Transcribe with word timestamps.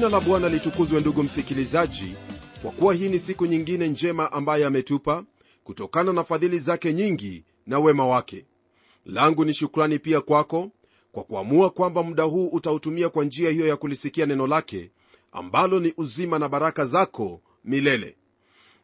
jina 0.00 0.10
la 0.10 0.20
bwana 0.20 0.48
litukuzwe 0.48 1.00
ndugu 1.00 1.22
msikilizaji 1.22 2.14
kwa 2.62 2.70
kuwa 2.70 2.94
hii 2.94 3.08
ni 3.08 3.18
siku 3.18 3.46
nyingine 3.46 3.88
njema 3.88 4.32
ambaye 4.32 4.64
ametupa 4.66 5.24
kutokana 5.64 6.12
na 6.12 6.24
fadhili 6.24 6.58
zake 6.58 6.92
nyingi 6.92 7.44
na 7.66 7.78
wema 7.78 8.06
wake. 8.06 8.46
Langu 9.06 9.44
ni 9.44 9.54
shukrani 9.54 9.98
pia 9.98 10.20
kwako 10.20 10.70
kwa 11.12 11.24
kuamua 11.24 11.70
kwamba 11.70 12.02
muda 12.02 12.22
huu 12.22 12.46
utautumia 12.48 13.08
kwa 13.08 13.24
njia 13.24 13.50
hiyo 13.50 13.66
ya 13.66 13.76
kulisikia 13.76 14.26
neno 14.26 14.46
lake 14.46 14.90
ambalo 15.32 15.80
ni 15.80 15.94
uzima 15.96 16.38
na 16.38 16.48
baraka 16.48 16.84
zako 16.84 17.40
milele. 17.64 18.16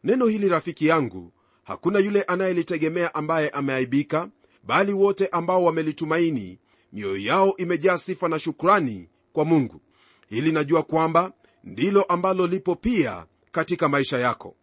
Neno 0.03 0.25
hili 0.25 0.49
rafiki 0.49 0.85
yangu 0.87 1.31
hakuna 1.63 1.99
yule 1.99 2.21
anayelitegemea 2.21 3.15
ambaye 3.15 3.49
ameaibika 3.49 4.29
bali 4.63 4.93
wote 4.93 5.27
ambao 5.27 5.63
wamelitumaini 5.63 6.59
mioyo 6.93 7.17
yao 7.17 7.53
imejaa 7.57 7.97
sifa 7.97 8.29
na 8.29 8.39
shukrani 8.39 9.09
kwa 9.33 9.45
mungu 9.45 9.81
hili 10.29 10.51
najua 10.51 10.83
kwamba 10.83 11.31
ndilo 11.63 12.03
ambalo 12.03 12.47
lipo 12.47 12.75
pia 12.75 13.25
katika 13.51 13.89
maisha 13.89 14.19
yako. 14.19 14.55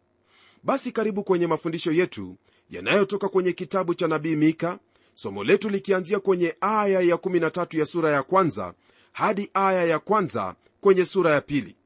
Basi 0.62 0.92
karibu 0.92 1.24
kwenye 1.24 1.46
mafundisho 1.46 1.92
yetu 1.92 2.36
yanayotoka 2.70 3.28
kwenye 3.28 3.52
kitabu 3.52 3.94
cha 3.94 4.08
nabii 4.08 4.36
mika 4.36 4.78
somo 5.14 5.44
letu 5.44 5.68
likianzia 5.68 6.20
kwenye 6.20 6.56
aya 6.60 7.00
ya 7.00 7.16
13 7.16 7.78
ya 7.78 7.86
sura 7.86 8.10
ya 8.10 8.22
kwanza 8.22 8.74
hadi 9.12 9.50
aya 9.54 9.84
ya 9.84 9.98
kwanza 9.98 10.54
kwenye 10.80 11.04
sura 11.04 11.30
ya 11.30 11.40
pili. 11.40 11.76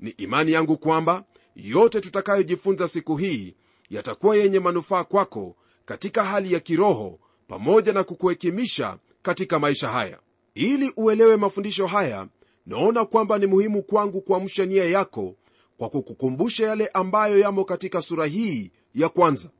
Ni 0.00 0.10
imani 0.10 0.52
yangu 0.52 0.76
kwamba 0.76 1.24
yote 1.56 2.00
tutakayojifunza 2.00 2.88
siku 2.88 3.16
hii 3.16 3.54
yatakuwa 3.90 4.36
yenye 4.36 4.60
manufaa 4.60 5.04
kwako 5.04 5.56
katika 5.84 6.24
hali 6.24 6.52
ya 6.52 6.60
kiroho 6.60 7.18
pamoja 7.48 7.92
na 7.92 8.04
kukuhekimisha 8.04 8.98
katika 9.22 9.58
maisha 9.58 9.88
haya. 9.88 10.18
Ili 10.54 10.92
uelewe 10.96 11.36
mafundisho 11.36 11.86
haya 11.86 12.26
naona 12.68 13.04
kwamba 13.04 13.38
ni 13.38 13.46
muhimu 13.46 13.82
kwangu 13.82 14.20
kuamsha 14.20 14.66
nia 14.66 14.84
yako 14.84 15.36
kwa 15.76 15.88
kukukumbusha 15.88 16.66
yale 16.66 16.86
ambayo 16.86 17.38
yamo 17.38 17.64
katika 17.64 18.02
sura 18.02 18.26
hii 18.26 18.70
ya 18.94 19.08
kwanza. 19.08 19.50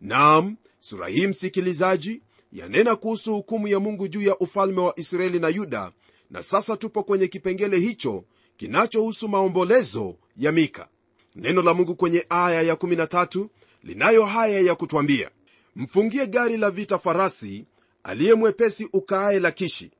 Nam 0.00 0.56
sura 0.80 1.08
hii 1.08 1.26
msikilizaji 1.26 2.22
yanena 2.52 2.96
kuhusu 2.96 3.34
hukumu 3.34 3.68
ya 3.68 3.80
mungu 3.80 4.08
juu 4.08 4.22
ya 4.22 4.38
ufalme 4.38 4.80
wa 4.80 4.98
israeli 4.98 5.38
na 5.38 5.48
yuda 5.48 5.92
na 6.30 6.42
sasa 6.42 6.76
tupo 6.76 7.02
kwenye 7.02 7.28
kipengele 7.28 7.78
hicho 7.78 8.24
kinachohusu 8.56 9.28
maombolezo 9.28 10.16
ya 10.36 10.52
mika. 10.52 10.88
Neno 11.34 11.62
la 11.62 11.74
mungu 11.74 11.96
kwenye 11.96 12.26
aya 12.28 12.74
ya13 12.74 13.46
linayo 13.82 14.24
haya 14.24 14.60
ya 14.60 14.74
kutwambia 14.74 15.30
mfungie 15.76 16.26
gari 16.26 16.56
la 16.56 16.70
vita 16.70 16.98
farasi 16.98 17.66
aliye 18.02 18.34
mwepesi 18.34 18.88
ukaaye 18.92 19.40
lakishi 19.40 19.90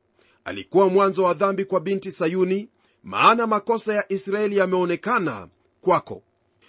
alikuwa 0.47 0.89
mwanzo 0.89 1.25
wa 1.25 1.35
dhambi 1.35 1.65
kwa 1.65 1.81
binti 1.81 2.13
sayuni 2.13 2.69
maana 3.03 3.47
makosa 3.47 3.95
ya 3.95 4.12
israeli 4.12 4.57
yameonekana 4.57 5.49
kwako. 5.81 6.23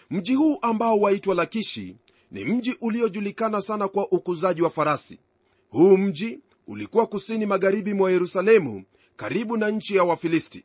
Mji 0.09 0.35
huu 0.35 0.57
ambao 0.61 0.99
waitwa 0.99 1.35
lakishi 1.35 1.95
ni 2.31 2.45
mji 2.45 2.77
uliojulikana 2.81 3.61
sana 3.61 3.87
kwa 3.87 4.11
ukuzaji 4.11 4.61
wa 4.61 4.69
farasi. 4.69 5.19
Huu 5.69 5.97
mji 5.97 6.39
ulikuwa 6.67 7.07
kusini 7.07 7.45
magharibi 7.45 7.93
mwa 7.93 8.11
yerusalemu 8.11 8.83
karibu 9.15 9.57
na 9.57 9.69
nchi 9.69 9.95
ya 9.95 10.03
wafilisti. 10.03 10.63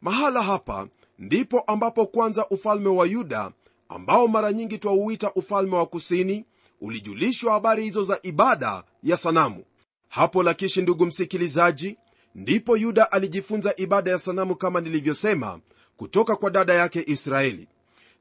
Mahala 0.00 0.42
hapa 0.42 0.88
ndipo 1.18 1.60
ambapo 1.60 2.06
kwanza 2.06 2.48
ufalme 2.48 2.88
wa 2.88 3.06
yuda 3.06 3.52
ambao 3.88 4.28
mara 4.28 4.52
nyingi 4.52 4.78
twauita 4.78 5.32
ufalme 5.34 5.76
wa 5.76 5.86
kusini 5.86 6.44
ulijulishwa 6.80 7.52
habari 7.52 7.84
hizo 7.84 8.04
za 8.04 8.18
ibada 8.22 8.84
ya 9.02 9.16
sanamu. 9.16 9.64
Hapo 10.08 10.42
lakishi 10.42 10.82
ndugu 10.82 11.06
msikilizaji 11.06 11.96
ndipo 12.34 12.76
yuda 12.76 13.12
alijifunza 13.12 13.74
ibada 13.76 14.10
ya 14.10 14.18
sanamu 14.18 14.56
kama 14.56 14.80
nilivyosema 14.80 15.60
kutoka 15.96 16.36
kwa 16.36 16.50
dada 16.50 16.74
yake 16.74 17.04
israeli. 17.06 17.68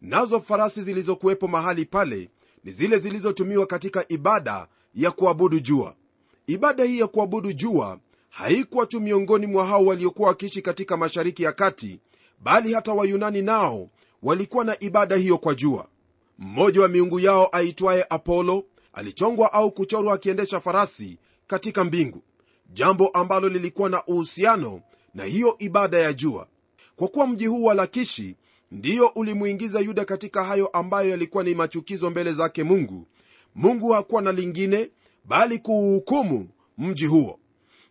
Nazo 0.01 0.41
farasi 0.41 0.83
zilizokuwepo 0.83 1.47
mahali 1.47 1.85
pale 1.85 2.29
ni 2.63 2.71
zile 2.71 2.99
zilizotumiwa 2.99 3.65
katika 3.65 4.05
ibada 4.07 4.67
ya 4.95 5.11
kuabudu 5.11 5.59
jua. 5.59 5.95
Ibada 6.47 6.83
hii 6.83 6.99
ya 6.99 7.07
kuabudu 7.07 7.53
jua 7.53 7.99
haikuwa 8.29 8.85
tu 8.85 9.01
miongoni 9.01 9.47
mwa 9.47 9.65
hao 9.65 9.85
waliokuwa 9.85 10.27
wakiishi 10.29 10.61
katika 10.61 10.97
mashariki 10.97 11.43
ya 11.43 11.51
kati 11.51 11.99
bali 12.39 12.73
hata 12.73 12.93
wayunani 12.93 13.41
nao 13.41 13.89
walikuwa 14.23 14.65
na 14.65 14.79
ibada 14.79 15.15
hiyo 15.15 15.37
kwa 15.37 15.55
jua. 15.55 15.87
Mmoja 16.37 16.81
wa 16.81 16.87
miungu 16.87 17.19
yao 17.19 17.49
aitwaye 17.51 18.05
apolo 18.09 18.63
alichongwa 18.93 19.53
au 19.53 19.71
kuchorwa 19.71 20.13
akiendesha 20.13 20.59
farasi 20.59 21.17
katika 21.47 21.83
mbingu 21.83 22.21
jambo 22.74 23.07
ambalo 23.07 23.50
lilikuwa 23.50 23.90
na 23.90 24.06
uhusiano 24.06 24.81
na 25.13 25.24
hiyo 25.24 25.56
ibada 25.59 26.00
ya 26.00 26.13
jua. 26.13 26.47
Kwa 26.96 27.07
kuwa 27.07 27.28
mji 27.28 27.46
huu 27.47 27.63
wa 27.63 27.74
lakishi 27.74 28.35
ndiyo 28.72 29.07
ulimuingiza 29.07 29.80
yuda 29.80 30.06
katika 30.06 30.44
hayo 30.44 30.68
ambayo 30.68 31.09
yalikuwa 31.09 31.44
ni 31.44 31.56
machukizo 31.56 32.09
mbele 32.09 32.34
zake 32.34 32.63
mungu 32.63 33.07
mungu 33.56 33.90
hakuwa 33.90 34.22
na 34.22 34.31
lingine 34.31 34.90
bali 35.25 35.59
kuuhukumu 35.59 36.50
mji 36.78 37.06
huo. 37.06 37.40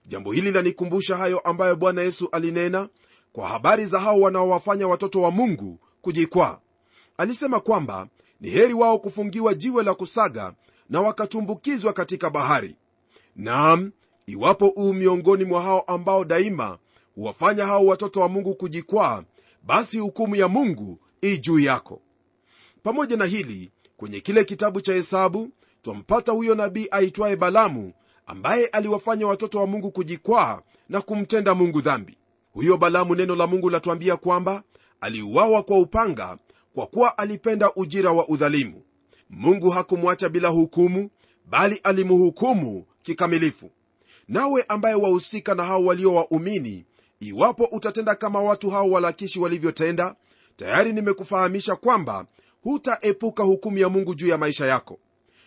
Jambo 0.06 0.32
hili 0.32 0.50
lanikumbusha 0.50 1.16
hayo 1.16 1.38
ambayo 1.38 1.76
bwana 1.76 2.02
yesu 2.02 2.28
alinena 2.32 2.88
kwa 3.32 3.48
habari 3.48 3.86
za 3.86 4.00
hao 4.00 4.20
wanaowafanya 4.20 4.88
watoto 4.88 5.22
wa 5.22 5.30
mungu 5.30 5.78
kujikwaa. 6.02 6.58
Alisema 7.18 7.60
kwamba 7.60 8.08
ni 8.40 8.50
heri 8.50 8.74
wao 8.74 8.98
kufungiwa 8.98 9.54
jiwe 9.54 9.82
la 9.82 9.94
kusaga 9.94 10.52
na 10.88 11.00
wakatumbukizwa 11.00 11.92
katika 11.92 12.30
bahari. 12.30 12.76
Naam 13.36 13.92
iwapo 14.28 14.68
uu 14.76 14.92
miongoni 14.92 15.44
mwa 15.44 15.62
hao 15.62 15.80
ambao 15.80 16.24
daima 16.24 16.78
huwafanya 17.14 17.66
hao 17.66 17.86
watoto 17.86 18.20
wa 18.20 18.28
mungu 18.28 18.54
kujikwaa 18.54 19.22
basi 19.62 19.98
hukumu 19.98 20.36
ya 20.36 20.48
mungu 20.48 20.98
ii 21.24 21.38
juu 21.38 21.58
yako. 21.58 22.00
Pamoja 22.82 23.16
na 23.16 23.24
hili 23.24 23.70
kwenye 23.96 24.20
kile 24.20 24.44
kitabu 24.44 24.80
cha 24.80 24.92
hesabu 24.92 25.50
twampata 25.82 26.32
huyo 26.32 26.54
nabii 26.54 26.88
aitwaye 26.90 27.36
balamu 27.36 27.92
ambaye 28.26 28.66
aliwafanya 28.66 29.26
watoto 29.26 29.58
wa 29.58 29.66
mungu 29.66 29.90
kujikwaa 29.90 30.62
na 30.88 31.00
kumtenda 31.00 31.54
mungu 31.54 31.80
dhambi. 31.80 32.16
Huyo 32.52 32.76
balamu 32.76 33.14
neno 33.14 33.34
la 33.36 33.46
mungu 33.46 33.70
latuambia 33.70 34.16
kwamba 34.16 34.62
aliuawa 35.00 35.62
kwa 35.62 35.78
upanga 35.78 36.38
kwa 36.74 36.86
kuwa 36.86 37.18
alipenda 37.18 37.74
ujira 37.74 38.10
wa 38.12 38.28
udhalimu. 38.28 38.82
Mungu 39.30 39.70
hakumwacha 39.70 40.28
bila 40.28 40.48
hukumu 40.48 41.10
bali 41.46 41.80
alimhukumu 41.84 42.84
kikamilifu 43.02 43.70
nawe 44.28 44.64
ambaye 44.68 44.94
wahusika 44.94 45.54
na 45.54 45.64
hao 45.64 45.84
walio 45.84 46.14
waumini 46.14 46.84
iwapo 47.20 47.64
utatenda 47.64 48.14
kama 48.14 48.40
watu 48.40 48.70
hao 48.70 48.90
walakishi 48.90 49.40
walivyotenda 49.40 50.14
tayari 50.56 50.92
nimekufahamisha 50.92 51.76
kwamba 51.76 52.26
hutaepuka 52.62 53.42
hukumu 53.42 53.78
ya 53.78 53.88
mungu 53.88 54.14
juu 54.14 54.28
ya 54.28 54.38
maisha 54.38 54.66
yako. 54.66 54.98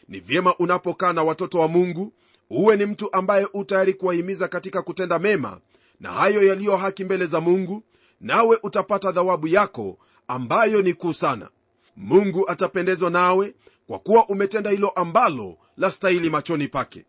Ni 0.07 0.19
vyema 0.19 0.55
unapokaa 0.57 1.13
na 1.13 1.23
watoto 1.23 1.59
wa 1.59 1.67
mungu 1.67 2.13
uwe 2.49 2.75
ni 2.77 2.85
mtu 2.85 3.13
ambaye 3.13 3.47
utayari 3.53 3.93
kuwahimiza 3.93 4.47
katika 4.47 4.81
kutenda 4.81 5.19
mema 5.19 5.59
na 5.99 6.11
hayo 6.11 6.43
yaliyo 6.43 6.77
haki 6.77 7.03
mbele 7.03 7.25
za 7.25 7.41
mungu 7.41 7.83
nawe 8.21 8.59
utapata 8.63 9.11
dhawabu 9.11 9.47
yako 9.47 9.97
ambayo 10.27 10.81
ni 10.81 10.93
kuu 10.93 11.13
sana. 11.13 11.49
Mungu 11.95 12.49
atapendezwa 12.49 13.09
nawe 13.09 13.53
kwa 13.87 13.99
kuwa 13.99 14.27
umetenda 14.29 14.69
hilo 14.69 14.89
ambalo 14.89 15.57
la 15.77 15.91
stahili 15.91 16.29
machoni 16.29 16.67
pake 16.67 17.05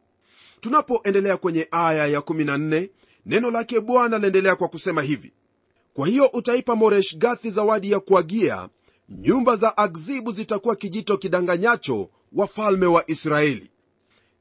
tunapoendelea 0.63 1.37
kwenye 1.37 1.69
aya 1.71 2.19
ya14 2.21 2.89
neno 3.27 3.51
lake 3.51 3.81
bwana 3.81 4.19
laendelea 4.19 4.57
kwa 4.57 4.69
kusema 4.69 5.03
hivi. 5.03 5.33
Kwa 5.95 6.09
hiyo 6.09 6.27
utaipa 6.33 6.77
moreshgathi 6.77 7.51
zawadi 7.51 7.91
ya 7.91 8.01
kuagia 8.01 8.69
nyumba 9.09 9.57
za 9.57 9.77
akzibu 9.77 10.33
zitakuwa 10.33 10.77
kijito 10.77 11.17
kidanganyacho 11.17 12.09
wafalme 12.33 12.87
wa 12.87 13.11
israeli. 13.11 13.71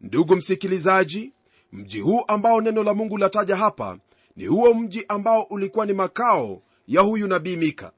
Ndugu 0.02 0.36
msikilizaji 0.36 1.34
mji 1.72 2.00
huu 2.00 2.24
ambao 2.28 2.62
neno 2.62 2.84
la 2.84 2.94
mungu 2.94 3.18
lataja 3.18 3.56
hapa 3.56 3.98
ni 4.36 4.46
huo 4.46 4.74
mji 4.74 5.06
ambao 5.08 5.42
ulikuwa 5.44 5.86
ni 5.86 5.94
makao 5.94 6.62
ya 6.88 7.02
huyu 7.02 7.28
nabii 7.28 7.56
mika. 7.56 7.92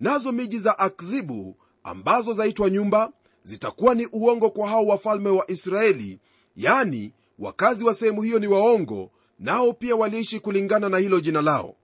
Nazo 0.00 0.32
miji 0.32 0.58
za 0.58 0.78
akzibu 0.78 1.56
ambazo 1.82 2.32
zaitwa 2.32 2.70
nyumba 2.70 3.12
zitakuwa 3.44 3.94
ni 3.94 4.06
uongo 4.12 4.50
kwa 4.50 4.68
hao 4.68 4.86
wafalme 4.86 5.28
wa 5.30 5.50
israeli 5.50 6.18
yani 6.56 7.12
wakazi 7.38 7.84
wa 7.84 7.94
sehemu 7.94 8.22
hiyo 8.22 8.38
ni 8.38 8.46
waongo 8.46 9.10
nao 9.38 9.72
pia 9.72 9.96
waliishi 9.96 10.40
kulingana 10.40 10.88
na 10.88 10.98
hilo 10.98 11.20
jina 11.20 11.42
lao. 11.42 11.76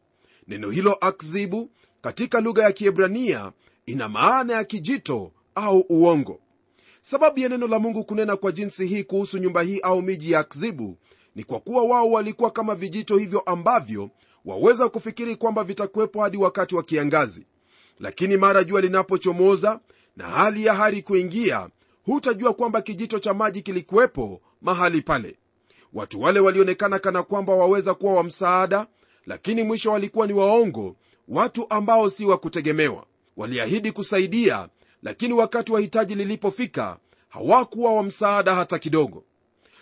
Neno 0.49 0.71
hilo 0.71 0.93
akzibu 1.01 1.71
katika 2.01 2.41
lugha 2.41 2.63
ya 2.63 2.73
kiebrania 2.73 3.53
ina 3.87 4.09
maana 4.09 4.53
ya 4.55 4.65
kijito 4.65 5.33
au 5.55 5.81
uongo. 5.89 6.41
Sababu 7.01 7.41
ya 7.41 7.49
neno 7.49 7.67
la 7.69 7.79
mungu 7.79 8.05
kunena 8.05 8.37
kwa 8.37 8.53
jinsi 8.53 8.87
hii 8.87 9.05
kuhusu 9.05 9.39
nyumba 9.39 9.63
hii 9.63 9.81
au 9.81 10.03
miji 10.03 10.33
ya 10.33 10.39
akzibu 10.41 10.97
ni 11.37 11.45
kwa 11.45 11.61
kuwa 11.61 11.85
wao 11.85 12.11
walikuwa 12.11 12.51
kama 12.51 12.75
vijito 12.75 13.17
hivyo 13.17 13.41
ambavyo 13.41 14.11
waweza 14.45 14.89
kufikiri 14.89 15.37
kwamba 15.37 15.65
vitakuwepo 15.65 16.23
hadi 16.23 16.37
wakati 16.37 16.75
wa 16.75 16.83
kiangazi. 16.83 17.47
Lakini 18.01 18.37
mara 18.37 18.65
jua 18.65 18.81
linapochomoza 18.81 19.81
na 20.17 20.29
hali 20.29 20.65
ya 20.67 20.75
hari 20.75 21.03
kuingia 21.03 21.69
hutajua 22.07 22.55
kwamba 22.55 22.83
kijito 22.83 23.19
cha 23.19 23.35
maji 23.35 23.63
kilikuwepo 23.63 24.41
mahali 24.63 25.03
pale 25.03 25.37
watu 25.95 26.21
wale 26.21 26.41
walionekana 26.41 26.99
kana 26.99 27.23
kwamba 27.23 27.55
waweza 27.55 27.95
kuwa 27.95 28.15
wa 28.15 28.25
msaada 28.25 28.87
lakini 29.27 29.63
mwisho 29.63 29.93
walikuwa 29.93 30.27
ni 30.27 30.33
waongo 30.33 30.97
watu 31.29 31.67
ambao 31.71 32.11
si 32.11 32.27
wa 32.27 32.39
kutegemewa. 32.39 33.05
Waliahidi 33.37 33.93
kusaidia 33.93 34.69
lakini 35.03 35.33
wakati 35.35 35.73
wa 35.73 35.81
hitaji 35.81 36.15
lilipofika 36.15 36.99
hawakuwa 37.29 37.93
wa 37.95 38.03
msaada 38.03 38.55
hata 38.55 38.79
kidogo. 38.79 39.25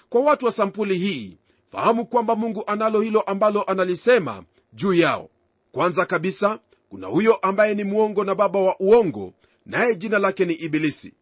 Kwa 0.09 0.21
watu 0.21 0.47
wa 0.47 0.53
sampuli 0.53 0.99
hii 0.99 1.37
fahamu 1.73 2.07
kwamba 2.07 2.37
mungu 2.37 2.65
analo 2.67 3.01
hilo 3.01 3.21
ambalo 3.21 3.63
analisema 3.63 4.43
juu 4.73 4.95
yao. 4.95 5.29
Kwanza 5.73 6.07
kabisa 6.07 6.59
kuna 6.89 7.07
huyo 7.07 7.35
ambaye 7.35 7.75
ni 7.75 7.85
mwongo 7.85 8.25
na 8.25 8.35
baba 8.35 8.59
wa 8.59 8.77
uongo 8.81 9.33
naye 9.67 9.95
jina 9.95 10.19
lake 10.19 10.45
ni 10.45 10.53
ibilisi. 10.55 11.13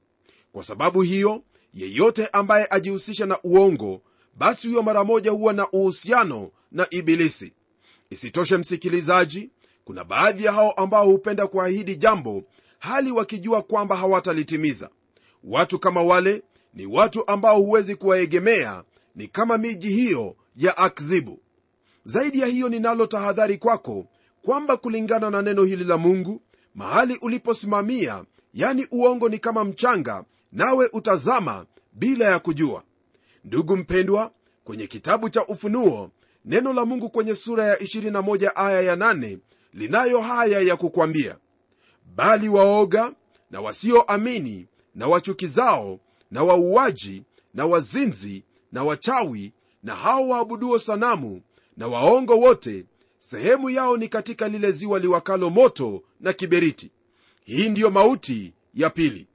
Kwa 0.53 0.63
sababu 0.65 1.03
hiyo 1.03 1.43
yeyote 1.75 2.27
ambaye 2.27 2.67
ajihusisha 2.71 3.27
na 3.27 3.39
uongo 3.45 4.01
basi 4.35 4.69
huyo 4.69 4.83
mara 4.83 5.05
moja 5.05 5.31
huwa 5.31 5.53
na 5.53 5.71
uhusiano 5.71 6.51
na 6.73 6.87
ibilisi. 6.91 7.53
Isitoshe 8.11 8.57
msikilizaji 8.57 9.51
kuna 9.85 10.05
baadhi 10.05 10.45
ya 10.45 10.53
hao 10.53 10.71
ambao 10.73 11.05
hupenda 11.07 11.47
kuahidi 11.47 11.97
jambo 11.97 12.43
hali 12.79 13.11
wakijua 13.11 13.63
kwamba 13.63 13.97
hawatalitimiza. 13.97 14.91
Watu 15.45 15.79
kama 15.79 16.03
wale 16.03 16.43
ni 16.75 16.87
watu 16.87 17.27
ambao 17.31 17.57
huwezi 17.63 17.95
kuwaegemea 17.97 18.85
ni 19.15 19.29
kama 19.29 19.59
miji 19.59 19.89
hiyo 19.89 20.37
ya 20.57 20.77
akzibu. 20.79 21.41
Zaidi 22.05 22.41
ya 22.41 22.47
hiyo 22.47 22.69
ninalo 22.69 23.07
tahadhari 23.07 23.59
kwako 23.59 24.07
kwamba 24.43 24.77
kulingana 24.77 25.31
na 25.31 25.43
neno 25.43 25.65
hili 25.65 25.85
la 25.85 25.99
mungu 25.99 26.43
mahali 26.75 27.17
uliposimamia 27.23 28.25
yani 28.55 28.87
uongo 28.91 29.29
ni 29.29 29.39
kama 29.39 29.65
mchanga 29.65 30.25
nawe 30.53 30.89
utazama 30.93 31.67
bila 31.93 32.25
ya 32.25 32.39
kujua 32.39 32.83
ndugu 33.45 33.77
mpendwa 33.77 34.33
kwenye 34.65 34.87
kitabu 34.87 35.31
cha 35.31 35.47
ufunuo 35.47 36.11
neno 36.45 36.73
la 36.73 36.85
mungu 36.85 37.11
kwenye 37.11 37.35
sura 37.35 37.65
ya 37.65 37.77
21 37.77 38.53
aya 38.55 38.81
ya 38.81 38.97
8 38.97 39.39
linayo 39.75 40.21
haya 40.21 40.61
ya 40.61 40.77
kukwambia 40.77 41.37
bali 42.17 42.49
waoga 42.49 43.13
na 43.51 43.61
wasioamini 43.61 44.67
na 44.95 45.09
wachukizao 45.09 46.01
na 46.31 46.43
wauaji 46.43 47.23
na 47.55 47.67
wazinzi 47.67 48.45
na 48.73 48.85
wachawi 48.85 49.53
na 49.83 49.95
hao 49.97 50.29
waabuduo 50.29 50.79
sanamu 50.79 51.43
na 51.77 51.89
waongo 51.89 52.39
wote 52.39 52.85
sehemu 53.19 53.71
yao 53.71 53.97
ni 53.97 54.09
katika 54.09 54.49
lile 54.49 54.73
ziwa 54.73 54.99
liwakalo 54.99 55.51
moto 55.51 56.03
na 56.21 56.33
kiberiti. 56.33 56.91
Hii 57.45 57.69
ndiyo 57.69 57.91
mauti 57.91 58.53
ya 58.75 58.91
pili. 58.91 59.27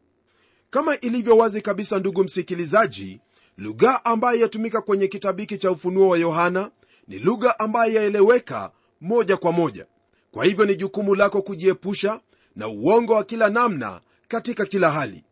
Kama 0.69 0.99
ilivyo 0.99 1.37
wazi 1.37 1.61
kabisa 1.61 1.99
ndugu 1.99 2.23
msikilizaji 2.23 3.19
lugha 3.57 4.05
ambayo 4.05 4.39
yatumika 4.39 4.81
kwenye 4.81 5.07
kitabu 5.07 5.39
hiki 5.39 5.57
cha 5.57 5.71
ufunuo 5.71 6.07
wa 6.07 6.17
yohana 6.17 6.71
ni 7.07 7.19
lugha 7.19 7.59
ambayo 7.59 7.93
yaeleweka 7.93 8.71
moja 9.01 9.37
kwa 9.37 9.51
moja. 9.51 9.85
Kwa 10.31 10.45
hivyo 10.45 10.65
ni 10.65 10.75
jukumu 10.75 11.15
lako 11.15 11.41
kujiepusha 11.41 12.19
na 12.55 12.67
uongo 12.67 13.13
wa 13.13 13.23
kila 13.23 13.49
namna 13.49 14.01
katika 14.27 14.65
kila 14.65 14.91
hali. 14.91 15.23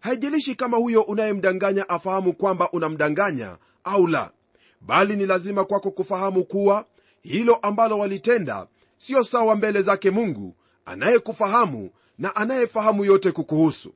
Haijalishi 0.00 0.54
kama 0.54 0.76
huyo 0.76 1.02
unayemdanganya 1.02 1.88
afahamu 1.88 2.32
kwamba 2.32 2.70
unamdanganya 2.70 3.56
au 3.84 4.06
la 4.06 4.32
bali 4.80 5.16
ni 5.16 5.26
lazima 5.26 5.64
kwako 5.64 5.90
kufahamu 5.90 6.44
kuwa 6.44 6.84
hilo 7.22 7.54
ambalo 7.54 7.98
walitenda 7.98 8.66
siyo 8.96 9.24
sawa 9.24 9.56
mbele 9.56 9.82
zake 9.82 10.10
mungu 10.10 10.56
anayekufahamu 10.84 11.90
na 12.18 12.36
anayefahamu 12.36 13.04
yote 13.04 13.32
kukuhusu. 13.32 13.94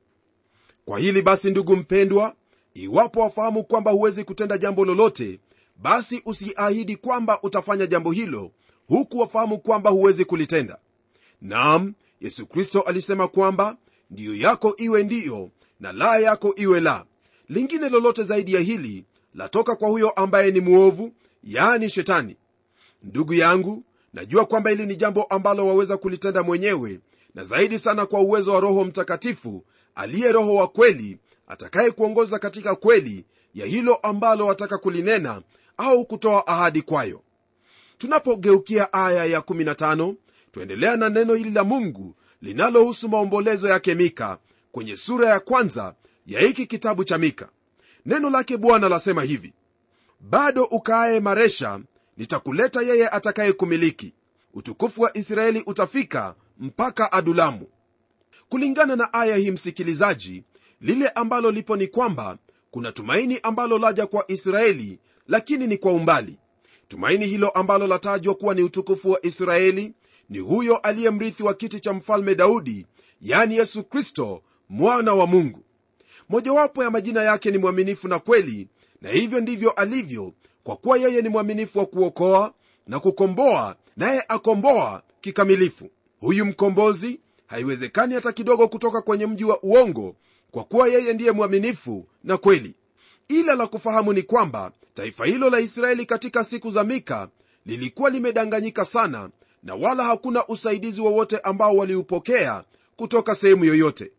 Kwa 0.85 0.99
hili 0.99 1.21
basi 1.21 1.51
ndugu 1.51 1.75
mpendwa 1.75 2.35
iwapo 2.83 3.19
wafahamu 3.19 3.63
kwamba 3.63 3.91
huwezi 3.91 4.23
kutenda 4.23 4.57
jambo 4.57 4.85
lolote 4.85 5.39
basi 5.77 6.21
usiahidi 6.25 6.95
kwamba 6.95 7.41
utafanya 7.41 7.87
jambo 7.87 8.11
hilo 8.11 8.51
huku 8.87 9.19
wafahamu 9.19 9.59
kwamba 9.59 9.89
huwezi 9.89 10.25
kulitenda. 10.25 10.77
Nam 11.41 11.93
yesu 12.21 12.45
kristo 12.47 12.81
alisema 12.81 13.27
kwamba 13.27 13.77
ndiyo 14.11 14.35
yako 14.35 14.73
iwe 14.77 15.03
ndiyo 15.03 15.49
na 15.79 15.91
la 15.91 16.17
yako 16.17 16.53
iwe 16.55 16.79
la. 16.79 17.05
Lingine 17.49 17.89
lolote 17.89 18.23
zaidi 18.23 18.53
ya 18.53 18.59
hili 18.61 19.05
latoka 19.35 19.75
kwa 19.75 19.89
huyo 19.89 20.09
ambaye 20.09 20.51
ni 20.51 20.59
mwovu 20.59 21.11
yaani 21.43 21.89
shetani. 21.89 22.35
Ndugu 23.03 23.33
yangu 23.33 23.83
najua 24.13 24.45
kwamba 24.45 24.69
hili 24.69 24.85
ni 24.85 24.95
jambo 24.95 25.23
ambalo 25.23 25.67
waweza 25.67 25.97
kulitenda 25.97 26.43
mwenyewe 26.43 26.99
na 27.35 27.43
zaidi 27.43 27.79
sana 27.79 28.05
kwa 28.05 28.19
uwezo 28.19 28.53
wa 28.53 28.59
roho 28.59 28.85
mtakatifu 28.85 29.63
aliye 29.95 30.31
roho 30.31 30.55
wa 30.55 30.67
kweli 30.67 31.17
atakaye 31.47 31.91
kuongoza 31.91 32.39
katika 32.39 32.75
kweli 32.75 33.25
ya 33.53 33.65
hilo 33.65 33.95
ambalo 33.95 34.45
wataka 34.45 34.77
kulinena 34.77 35.41
au 35.77 36.05
kutoa 36.05 36.47
ahadi 36.47 36.81
kwayo. 36.81 37.21
Tunapogeukia 37.97 38.93
aya 38.93 39.25
ya 39.25 39.39
15 39.39 40.13
twaendelea 40.51 40.97
na 40.97 41.09
neno 41.09 41.33
hili 41.33 41.51
la 41.51 41.63
mungu 41.63 42.15
linalohusu 42.41 43.09
maombolezo 43.09 43.67
yake 43.69 43.95
mika 43.95 44.37
kwenye 44.71 44.95
sura 44.95 45.29
ya 45.29 45.39
kwanza 45.39 45.95
ya 46.25 46.39
hiki 46.41 46.65
kitabu 46.65 47.03
cha 47.03 47.17
mika. 47.17 47.49
Neno 48.05 48.29
lake 48.29 48.57
bwana 48.57 48.89
lasema 48.89 49.23
hivi 49.23 49.53
bado 50.19 50.63
ukaaye 50.63 51.19
maresha 51.19 51.79
nitakuleta 52.17 52.81
yeye 52.81 53.09
atakaye 53.09 53.53
kumiliki. 53.53 54.13
Utukufu 54.53 55.01
wa 55.01 55.17
israeli 55.17 55.63
utafika 55.65 56.35
mpaka 56.59 57.11
adulamu. 57.11 57.67
Kulingana 58.49 58.95
na 58.95 59.13
aya 59.13 59.35
hii 59.37 59.51
msikilizaji 59.51 60.43
lile 60.81 61.07
ambalo 61.09 61.51
lipo 61.51 61.75
ni 61.75 61.87
kwamba 61.87 62.37
kuna 62.71 62.91
tumaini 62.91 63.39
ambalo 63.43 63.77
laja 63.77 64.07
kwa 64.07 64.31
israeli 64.31 64.99
lakini 65.27 65.67
ni 65.67 65.77
kwa 65.77 65.91
umbali. 65.93 66.37
Tumaini 66.87 67.25
hilo 67.27 67.49
ambalo 67.49 67.87
latajwa 67.87 68.35
kuwa 68.35 68.53
ni 68.55 68.63
utukufu 68.63 69.11
wa 69.11 69.25
israeli 69.25 69.93
ni 70.29 70.39
huyo 70.39 70.77
aliye 70.77 71.09
mrithi 71.09 71.43
wa 71.43 71.53
kiti 71.53 71.79
cha 71.79 71.93
mfalme 71.93 72.35
daudi 72.35 72.85
yani 73.21 73.57
yesu 73.57 73.83
kristo 73.83 74.41
mwana 74.69 75.13
wa 75.13 75.27
mungu. 75.27 75.63
Mojawapo 76.29 76.83
ya 76.83 76.91
majina 76.91 77.23
yake 77.23 77.51
ni 77.51 77.57
mwaminifu 77.57 78.07
na 78.07 78.19
kweli 78.19 78.67
na 79.01 79.09
hivyo 79.09 79.39
ndivyo 79.41 79.71
alivyo 79.71 80.33
kwa 80.63 80.75
kuwa 80.75 80.97
yeye 80.97 81.21
ni 81.21 81.29
mwaminifu 81.29 81.79
wa 81.79 81.85
kuokoa 81.85 82.53
na 82.87 82.99
kukomboa 82.99 83.75
naye 83.97 84.23
akomboa 84.27 85.03
kikamilifu. 85.21 85.89
Huyu 86.19 86.45
mkombozi 86.45 87.19
haiwezekani 87.47 88.15
hata 88.15 88.31
kidogo 88.31 88.67
kutoka 88.67 89.01
kwenye 89.01 89.25
mji 89.27 89.43
wa 89.43 89.63
uongo 89.63 90.15
kwa 90.51 90.63
kuwa 90.63 90.87
yeye 90.87 91.13
ndiye 91.13 91.31
mwaminifu 91.31 92.05
na 92.23 92.37
kweli. 92.37 92.75
Ila 93.27 93.55
la 93.55 93.67
kufahamu 93.67 94.13
ni 94.13 94.23
kwamba 94.23 94.71
taifa 94.93 95.25
hilo 95.25 95.49
la 95.49 95.59
israeli 95.59 96.05
katika 96.05 96.43
siku 96.43 96.71
za 96.71 96.83
mika 96.83 97.29
lilikuwa 97.65 98.09
limedanganyika 98.09 98.85
sana 98.85 99.29
na 99.63 99.75
wala 99.75 100.03
hakuna 100.03 100.47
usaidizi 100.47 101.01
wowote 101.01 101.37
ambao 101.39 101.75
waliupokea 101.75 102.63
kutoka 102.95 103.35
sehemu 103.35 103.65
yoyote. 103.65 104.11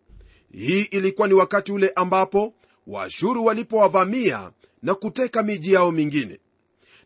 Hii 0.52 0.82
ilikuwa 0.82 1.28
ni 1.28 1.35
wakati 1.35 1.73
ule 1.73 1.92
ambapo 1.97 2.54
waashuru 2.87 3.44
walipowavamia 3.44 4.50
na 4.82 4.94
kuteka 4.94 5.42
miji 5.42 5.73
yao 5.73 5.92
mingine. 5.92 6.38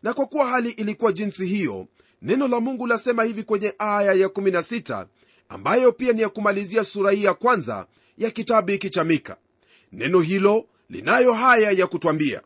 Na 0.03 0.13
kwa 0.13 0.25
kuwa 0.25 0.45
hali 0.47 0.69
ilikuwa 0.69 1.11
jinsi 1.11 1.45
hiyo 1.45 1.87
neno 2.21 2.47
la 2.47 2.59
mungu 2.59 2.87
lasema 2.87 3.23
hivi 3.23 3.43
kwenye 3.43 3.73
aya 3.79 4.13
ya 4.13 4.27
16 4.27 5.05
ambayo 5.49 5.91
pia 5.91 6.13
ni 6.13 6.21
ya 6.21 6.29
kumalizia 6.29 6.83
sura 6.83 7.11
hii 7.11 7.23
ya 7.23 7.33
kwanza 7.33 7.85
ya 8.17 8.31
kitabu 8.31 8.71
hiki 8.71 8.89
cha 8.89 9.03
mika. 9.03 9.37
Neno 9.91 10.21
hilo 10.21 10.65
linayo 10.89 11.33
haya 11.33 11.71
ya 11.71 11.87
kutwambia 11.87 12.41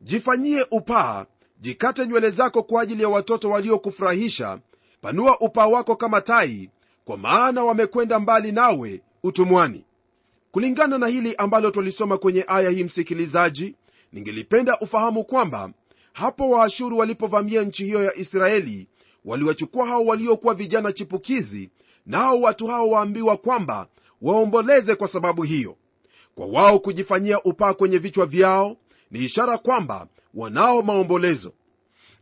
jifanyie 0.00 0.66
upaa 0.70 1.26
jikate 1.60 2.06
nywele 2.06 2.30
zako 2.30 2.62
kwa 2.62 2.82
ajili 2.82 3.02
ya 3.02 3.08
watoto 3.08 3.50
waliokufurahisha. 3.50 4.58
Panua 5.00 5.40
upaa 5.40 5.66
wako 5.66 5.96
kama 5.96 6.20
tai 6.20 6.70
kwa 7.04 7.18
maana 7.18 7.64
wamekwenda 7.64 8.18
mbali 8.18 8.52
nawe 8.52 9.00
utumwani. 9.22 9.84
Kulingana 10.50 10.98
na 10.98 11.06
hili 11.06 11.34
ambalo 11.36 11.70
twalisoma 11.70 12.18
kwenye 12.18 12.44
aya 12.48 12.70
hii 12.70 12.84
msikilizaji 12.84 13.74
ningelipenda 14.12 14.78
ufahamu 14.78 15.24
kwamba 15.24 15.70
hapo 16.12 16.50
waashuru 16.50 16.98
walipovamia 16.98 17.62
nchi 17.62 17.84
hiyo 17.84 18.02
ya 18.04 18.16
israeli 18.16 18.86
waliwachukua 19.24 19.86
hao 19.86 20.04
waliokuwa 20.04 20.54
vijana 20.54 20.92
chipukizi 20.92 21.70
nao 22.06 22.40
watu 22.40 22.66
hao 22.66 22.90
waambiwa 22.90 23.36
kwamba 23.36 23.86
waomboleze 24.22 24.94
kwa 24.94 25.08
sababu 25.08 25.42
hiyo. 25.42 25.76
Kwa 26.34 26.46
wao 26.46 26.78
kujifanyia 26.78 27.42
upaa 27.42 27.74
kwenye 27.74 27.98
vichwa 27.98 28.26
vyao 28.26 28.76
ni 29.10 29.18
ishara 29.24 29.58
kwamba 29.58 30.06
wanao 30.34 30.82
maombolezo. 30.82 31.52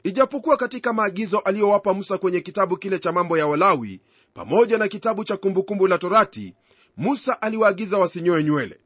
Ijapokuwa 0.04 0.56
katika 0.56 0.92
maagizo 0.92 1.38
aliyowapa 1.38 1.94
musa 1.94 2.18
kwenye 2.18 2.40
kitabu 2.40 2.76
kile 2.76 2.98
cha 2.98 3.12
mambo 3.12 3.38
ya 3.38 3.46
walawi 3.46 4.00
pamoja 4.34 4.78
na 4.78 4.88
kitabu 4.88 5.24
cha 5.24 5.36
kumbukumbu 5.36 5.86
la 5.86 5.98
torati 5.98 6.54
musa 6.96 7.42
aliwaagiza 7.42 7.98
wasinyoe 7.98 8.44
nywele. 8.44 8.78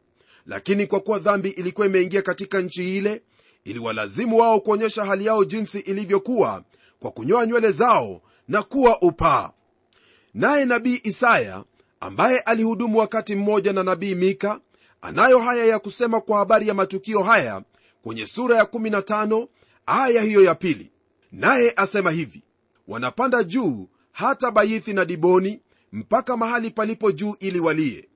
Lakini 0.46 0.86
kwa 0.86 1.00
kuwa 1.00 1.18
dhambi 1.18 1.48
ilikuwa 1.48 1.86
imeingia 1.86 2.22
katika 2.22 2.60
nchi 2.60 2.96
ile 2.96 3.22
iliwalazimu 3.64 4.38
wao 4.38 4.60
kuonyesha 4.60 5.04
hali 5.04 5.26
yao 5.26 5.44
jinsi 5.44 5.78
ilivyokuwa 5.80 6.64
kwa 7.00 7.10
kunyoa 7.10 7.46
nywele 7.46 7.72
zao 7.72 8.20
na 8.48 8.62
kuwa 8.62 9.02
upaa 9.02 9.50
naye 10.34 10.64
nabii 10.64 11.00
isaya 11.04 11.64
ambaye 12.00 12.38
alihudumu 12.38 12.98
wakati 12.98 13.34
mmoja 13.34 13.72
na 13.72 13.82
nabii 13.82 14.14
mika 14.14 14.60
anayo 15.00 15.38
haya 15.38 15.64
ya 15.64 15.78
kusema 15.78 16.20
kwa 16.20 16.38
habari 16.38 16.68
ya 16.68 16.74
matukio 16.74 17.22
haya 17.22 17.62
kwenye 18.02 18.26
sura 18.26 18.56
ya 18.56 18.64
15 18.64 19.46
aya 19.86 20.22
hiyo 20.22 20.44
ya 20.44 20.54
pili. 20.54 20.90
Naye 21.32 21.72
asema 21.76 22.10
hivi 22.10 22.42
wanapanda 22.88 23.44
juu 23.44 23.88
hata 24.12 24.50
bayithi 24.50 24.92
na 24.92 25.04
diboni 25.04 25.60
mpaka 25.92 26.36
mahali 26.36 26.70
palipo 26.70 27.12
juu 27.12 27.36
ili 27.40 27.60
walie. 27.60 28.08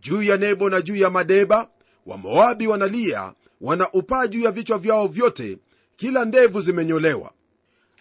Juu 0.00 0.22
ya 0.22 0.36
nebo 0.36 0.70
na 0.70 0.80
juu 0.82 0.96
ya 0.96 1.10
madeba 1.10 1.68
wamoabi 2.06 2.66
wanalia 2.66 3.32
wanaupaa 3.60 4.26
juu 4.26 4.40
ya 4.40 4.50
vichwa 4.50 4.78
vyao 4.78 5.06
vyote 5.08 5.58
kila 5.96 6.24
ndevu 6.24 6.60
zimenyolewa. 6.60 7.32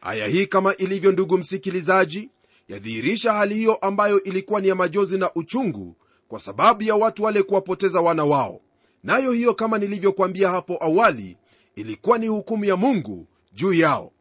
Aya 0.02 0.28
hii 0.28 0.48
kama 0.48 0.76
ilivyo 0.76 1.12
ndugu 1.12 1.38
msikilizaji 1.38 2.30
yadhihirisha 2.68 3.34
hali 3.34 3.56
hiyo 3.56 3.76
ambayo 3.76 4.24
ilikuwa 4.24 4.62
ni 4.62 4.68
ya 4.68 4.76
majozi 4.76 5.18
na 5.18 5.34
uchungu 5.34 5.96
kwa 6.28 6.40
sababu 6.40 6.84
ya 6.84 6.96
watu 6.96 7.24
wale 7.24 7.44
kuwapoteza 7.44 8.02
wana 8.02 8.26
wao. 8.26 8.62
Nayo 9.04 9.32
hiyo 9.32 9.54
kama 9.54 9.78
nilivyokwambia 9.78 10.50
hapo 10.50 10.78
awali 10.82 11.38
ilikuwa 11.76 12.18
ni 12.18 12.28
hukumu 12.28 12.66
ya 12.66 12.76
mungu 12.76 13.28
juu 13.54 13.74
yao. 13.74 14.12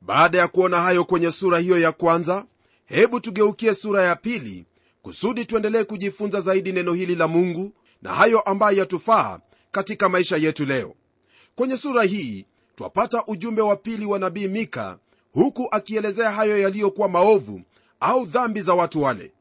Baada 0.00 0.38
ya 0.38 0.48
kuona 0.48 0.80
hayo 0.80 1.04
kwenye 1.04 1.30
sura 1.32 1.58
hiyo 1.58 1.78
ya 1.78 1.92
kwanza 1.92 2.44
hebu 2.84 3.20
tugeukie 3.20 3.74
sura 3.74 4.02
ya 4.02 4.16
pili 4.16 4.64
kusudi 5.02 5.44
tuendelee 5.44 5.84
kujifunza 5.84 6.40
zaidi 6.40 6.72
neno 6.72 6.92
hili 6.92 7.14
la 7.14 7.28
mungu 7.28 7.72
na 8.02 8.12
hayo 8.14 8.40
ambayo 8.40 8.78
yatufaa 8.78 9.40
katika 9.70 10.08
maisha 10.08 10.36
yetu 10.36 10.64
leo. 10.64 10.94
Kwenye 11.56 11.76
sura 11.76 12.02
hii 12.02 12.46
twapata 12.76 13.24
ujumbe 13.26 13.62
wa 13.62 13.76
pili 13.76 14.06
wa 14.06 14.18
nabii 14.18 14.48
mika 14.48 14.98
huku 15.32 15.68
akielezea 15.70 16.30
hayo 16.30 16.58
yaliyokuwa 16.60 17.08
maovu 17.08 17.60
au 18.02 18.26
dhambi 18.26 18.60
za 18.60 18.74
watu 18.74 19.02
wale. 19.02 19.32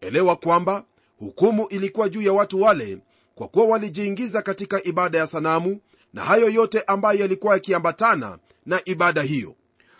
Elewa 0.00 0.36
kwamba 0.36 0.84
hukumu 1.18 1.66
ilikuwa 1.68 2.08
juu 2.08 2.22
ya 2.22 2.32
watu 2.32 2.62
wale 2.62 2.98
kwa 3.34 3.48
kuwa 3.48 3.66
walijiingiza 3.66 4.42
katika 4.42 4.84
ibada 4.84 5.18
ya 5.18 5.26
sanamu 5.26 5.80
na 6.12 6.24
hayo 6.24 6.50
yote 6.50 6.82
ambayo 6.86 7.20
yalikuwa 7.20 7.54
yakiambatana 7.54 8.38
na 8.66 8.80
ibada 8.84 9.22
hiyo. 9.22 9.54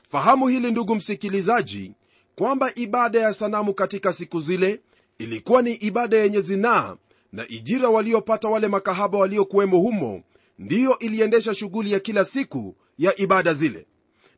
Fahamu 0.08 0.48
hili 0.48 0.70
ndugu 0.70 0.94
msikilizaji 0.94 1.92
kwamba 2.34 2.72
ibada 2.74 3.20
ya 3.20 3.34
sanamu 3.34 3.74
katika 3.74 4.12
siku 4.12 4.40
zile 4.40 4.80
ilikuwa 5.18 5.62
ni 5.62 5.74
ibada 5.74 6.16
yenye 6.16 6.40
zinaa 6.40 6.96
na 7.32 7.48
ijira 7.48 7.88
waliopata 7.88 8.48
wale 8.48 8.68
makahaba 8.68 9.18
waliokuwemo 9.18 9.78
humo 9.78 10.22
ndiyo 10.58 10.98
iliendesha 10.98 11.54
shughuli 11.54 11.92
ya 11.92 12.00
kila 12.00 12.24
siku 12.24 12.76
ya 12.98 13.20
ibada 13.20 13.54
zile. 13.54 13.86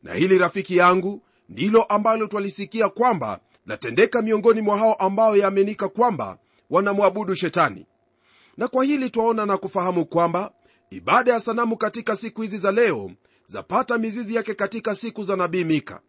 Na 0.03 0.15
hili 0.15 0.39
rafiki 0.39 0.77
yangu 0.77 1.23
ndilo 1.49 1.83
ambalo 1.83 2.27
twalisikia 2.27 2.89
kwamba 2.89 3.41
latendeka 3.67 4.23
miongoni 4.23 4.61
mwa 4.61 4.79
hao 4.79 4.95
ambao 4.95 5.37
yaaminika 5.37 5.88
kwamba 5.88 6.38
wanamwabudu 6.71 7.35
shetani. 7.35 7.87
Na 8.57 8.69
kwa 8.69 8.85
hili 8.85 9.11
twaona 9.11 9.47
na 9.47 9.57
kufahamu 9.57 10.07
kwamba 10.07 10.52
ibada 10.90 11.33
ya 11.33 11.40
sanamu 11.40 11.76
katika 11.76 12.17
siku 12.17 12.43
hizi 12.43 12.59
za 12.59 12.73
leo 12.73 13.11
zapata 13.47 13.99
mizizi 13.99 14.35
yake 14.35 14.55
katika 14.55 14.95
siku 14.95 15.25
za 15.25 15.37
nabii 15.37 15.64
mika. 15.64 16.00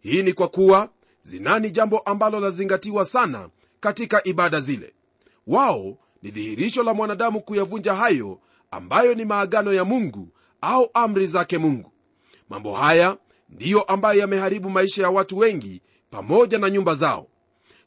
Hii 0.00 0.22
ni 0.22 0.32
kwa 0.32 0.48
kuwa 0.48 0.88
zinaa 1.22 1.58
ni 1.58 1.70
jambo 1.70 1.98
ambalo 1.98 2.40
lazingatiwa 2.40 3.04
sana 3.04 3.48
katika 3.80 4.24
ibada 4.28 4.60
zile. 4.60 4.94
Wao 5.46 5.98
ni 6.22 6.30
dhihirisho 6.30 6.82
la 6.82 6.94
mwanadamu 6.94 7.40
kuyavunja 7.40 7.94
hayo 7.94 8.38
ambayo 8.70 9.14
ni 9.14 9.24
maagano 9.24 9.72
ya 9.72 9.84
mungu 9.84 10.28
au 10.60 10.90
amri 10.94 11.26
zake 11.26 11.58
mungu. 11.58 11.92
Mambo 12.48 12.74
haya 12.74 13.16
ndiyo 13.48 13.82
ambayo 13.82 14.20
yameharibu 14.20 14.70
maisha 14.70 15.02
ya 15.02 15.10
watu 15.10 15.38
wengi 15.38 15.82
pamoja 16.14 16.58
na 16.58 16.70
nyumba 16.70 16.94
zao. 16.94 17.26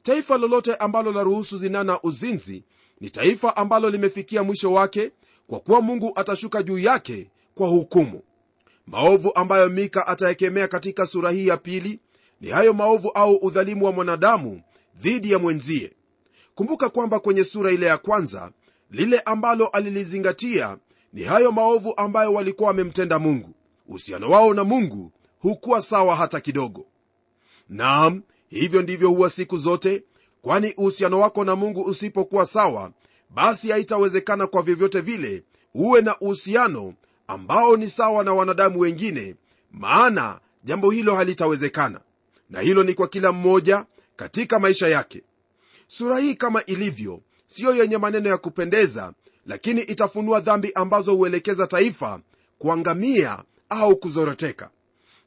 Taifa 0.04 0.38
lolote 0.38 0.76
ambalo 0.76 1.12
laruhusu 1.12 1.58
zinaa 1.58 1.84
na 1.84 2.02
uzinzi 2.02 2.64
ni 3.02 3.10
taifa 3.10 3.58
ambalo 3.58 3.90
limefikia 3.90 4.44
mwisho 4.44 4.74
wake 4.74 5.12
kwa 5.48 5.60
kuwa 5.60 5.82
mungu 5.82 6.12
atashuka 6.16 6.64
juu 6.64 6.78
yake 6.78 7.30
kwa 7.56 7.68
hukumu. 7.68 8.22
Maovu 8.88 9.32
ambayo 9.36 9.70
mika 9.70 10.08
ataekemea 10.08 10.68
katika 10.68 11.06
sura 11.06 11.32
hii 11.32 11.48
ya 11.48 11.58
pili 11.58 12.00
ni 12.42 12.50
hayo 12.50 12.74
maovu 12.74 13.10
au 13.10 13.36
udhalimu 13.36 13.86
wa 13.86 13.92
mwanadamu 13.92 14.62
dhidi 15.02 15.32
ya 15.32 15.40
mwenzie. 15.40 15.94
Kumbuka 16.56 16.90
kwamba 16.90 17.20
kwenye 17.20 17.44
sura 17.44 17.72
ile 17.72 17.86
ya 17.86 17.98
kwanza 17.98 18.52
lile 18.92 19.20
ambalo 19.20 19.68
alilizingatia 19.68 20.78
ni 21.14 21.24
hayo 21.24 21.52
maovu 21.52 21.94
ambayo 21.98 22.34
walikuwa 22.34 22.68
wamemtenda 22.68 23.20
mungu. 23.20 23.50
Uhusiano 23.88 24.30
wao 24.30 24.54
na 24.54 24.64
mungu 24.64 25.12
hukuwa 25.40 25.82
sawa 25.82 26.16
hata 26.16 26.40
kidogo 26.42 26.86
naam 27.70 28.22
hivyo 28.50 28.82
ndivyo 28.82 29.10
huwa 29.10 29.30
siku 29.30 29.58
zote 29.58 30.04
kwani 30.42 30.74
uhusiano 30.78 31.20
wako 31.20 31.44
na 31.44 31.56
mungu 31.56 31.82
usipokuwa 31.84 32.46
sawa 32.46 32.92
basi 33.30 33.70
haitawezekana 33.72 34.48
kwa 34.48 34.62
vyovyote 34.62 35.02
vile 35.02 35.44
uwe 35.74 36.02
na 36.02 36.20
uhusiano 36.20 36.94
ambao 37.28 37.78
ni 37.78 37.90
sawa 37.90 38.24
na 38.24 38.34
wanadamu 38.34 38.80
wengine 38.80 39.36
maana 39.72 40.40
jambo 40.64 40.92
hilo 40.92 41.16
halitawezekana. 41.16 42.02
Na 42.50 42.62
hilo 42.62 42.84
ni 42.84 42.94
kwa 42.94 43.08
kila 43.08 43.32
mmoja 43.32 43.86
katika 44.16 44.60
maisha 44.60 44.88
yake. 44.88 45.24
Sura 45.88 46.20
hii 46.20 46.36
kama 46.36 46.66
ilivyo 46.66 47.22
siyo 47.48 47.76
yenye 47.76 47.98
maneno 47.98 48.30
ya 48.30 48.38
kupendeza 48.38 49.14
lakini 49.46 49.82
itafunua 49.82 50.40
dhambi 50.40 50.72
ambazo 50.76 51.16
huelekeza 51.16 51.68
taifa 51.68 52.20
kuangamia 52.58 53.44
au 53.70 53.96
kuzoroteka 53.98 54.70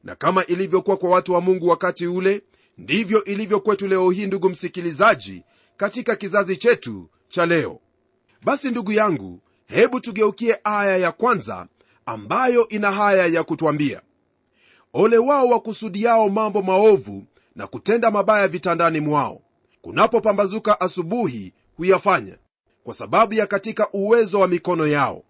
na 0.04 0.14
kama 0.14 0.46
ilivyokuwa 0.46 0.96
kwa 0.96 1.10
watu 1.10 1.32
wa 1.32 1.40
mungu 1.40 1.68
wakati 1.68 2.06
ule 2.06 2.42
ndivyo 2.78 3.24
ilivyo 3.24 3.60
kwetu 3.60 3.86
leo 3.86 4.10
hii 4.10 4.26
ndugu 4.26 4.48
msikilizaji 4.50 5.42
katika 5.76 6.16
kizazi 6.16 6.56
chetu 6.56 7.08
cha 7.28 7.46
leo. 7.46 7.80
Basi 8.42 8.70
ndugu 8.70 8.92
yangu 8.92 9.40
hebu 9.66 10.00
tugeukie 10.00 10.58
aya 10.64 10.96
ya 10.96 11.12
kwanza 11.12 11.66
ambayo 12.06 12.68
ina 12.68 12.92
haya 12.92 13.26
ya 13.26 13.44
kutwambia. 13.44 14.02
Ole 14.92 15.18
wao 15.18 15.48
wakusudiao 15.48 16.28
mambo 16.28 16.62
maovu 16.62 17.24
na 17.56 17.66
kutenda 17.66 18.10
mabaya 18.10 18.48
vitandani 18.48 19.00
mwao. 19.00 19.42
Kunapopambazuka 19.82 20.80
asubuhi 20.80 21.52
huyafanya 21.76 22.36
kwa 22.84 22.94
sababu 22.94 23.34
ya 23.34 23.46
katika 23.46 23.88
uwezo 23.92 24.40
wa 24.40 24.48
mikono 24.48 24.86
yao. 24.86 25.22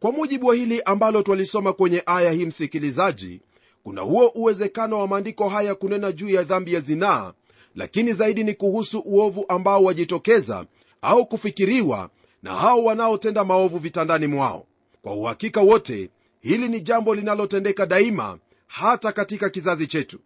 Kwa 0.00 0.12
mujibu 0.12 0.46
wa 0.46 0.54
hili 0.54 0.82
ambalo 0.82 1.22
twalisoma 1.22 1.72
kwenye 1.72 2.02
aya 2.06 2.30
hii 2.32 2.44
msikilizaji 2.46 3.40
kuna 3.82 4.00
huo 4.00 4.28
uwezekano 4.34 4.98
wa 4.98 5.08
maandiko 5.08 5.48
haya 5.48 5.74
kunena 5.74 6.12
juu 6.12 6.28
ya 6.28 6.42
dhambi 6.42 6.74
ya 6.74 6.80
zinaa 6.80 7.32
lakini 7.74 8.12
zaidi 8.12 8.44
ni 8.44 8.54
kuhusu 8.54 8.98
uovu 8.98 9.44
ambao 9.48 9.84
wajitokeza 9.84 10.66
au 11.02 11.26
kufikiriwa 11.26 12.10
na 12.42 12.54
hao 12.56 12.84
wanaotenda 12.84 13.44
maovu 13.44 13.78
vitandani 13.78 14.26
mwao. 14.26 14.66
Kwa 15.02 15.14
uhakika 15.14 15.60
wote 15.60 16.10
hili 16.40 16.68
ni 16.68 16.80
jambo 16.80 17.14
linalotendeka 17.14 17.86
daima 17.86 18.38
hata 18.66 19.12
katika 19.12 19.50
kizazi 19.50 19.86
chetu. 19.86 20.18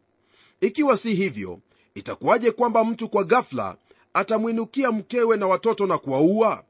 Ikiwa 0.60 0.96
si 0.96 1.14
hivyo 1.14 1.58
itakuwaje 1.94 2.50
kwamba 2.50 2.84
mtu 2.84 3.08
kwa 3.08 3.24
ghafla 3.24 3.76
atamwinukia 4.14 4.92
mkewe 4.92 5.36
na 5.36 5.46
watoto 5.46 5.86
na 5.86 5.98
kuwaua? 5.98 6.64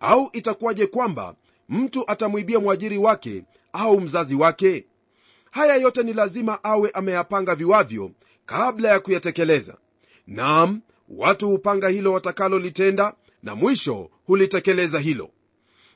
Au 0.00 0.30
itakuwaje 0.32 0.86
kwamba 0.86 1.34
mtu 1.68 2.10
atamwibia 2.10 2.60
mwajiri 2.60 2.98
wake 2.98 3.42
au 3.72 4.00
mzazi 4.00 4.34
wake 4.34 4.84
haya 5.56 5.76
yote 5.76 6.02
ni 6.02 6.12
lazima 6.12 6.64
awe 6.64 6.90
ameyapanga 6.90 7.54
viwavyo 7.54 8.10
kabla 8.46 8.88
ya 8.88 9.00
kuyatekeleza. 9.00 9.76
Nam 10.26 10.80
watu 11.08 11.48
hupanga 11.48 11.88
hilo 11.88 12.12
watakalolitenda 12.12 13.14
na 13.42 13.54
mwisho 13.54 14.10
hulitekeleza 14.26 14.98
hilo. 15.00 15.30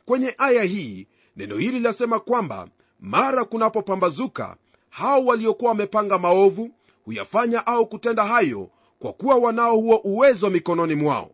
Kwenye 0.04 0.34
aya 0.38 0.62
hii 0.62 1.06
neno 1.36 1.56
hili 1.56 1.80
lasema 1.80 2.20
kwamba 2.20 2.68
mara 3.00 3.44
kunapopambazuka 3.44 4.56
hao 4.90 5.24
waliokuwa 5.26 5.68
wamepanga 5.70 6.18
maovu 6.18 6.70
huyafanya 7.04 7.66
au 7.66 7.86
kutenda 7.86 8.24
hayo 8.24 8.70
kwa 8.98 9.12
kuwa 9.12 9.36
wanao 9.36 9.76
huo 9.76 9.96
uwezo 10.04 10.50
mikononi 10.50 10.94
mwao. 10.94 11.30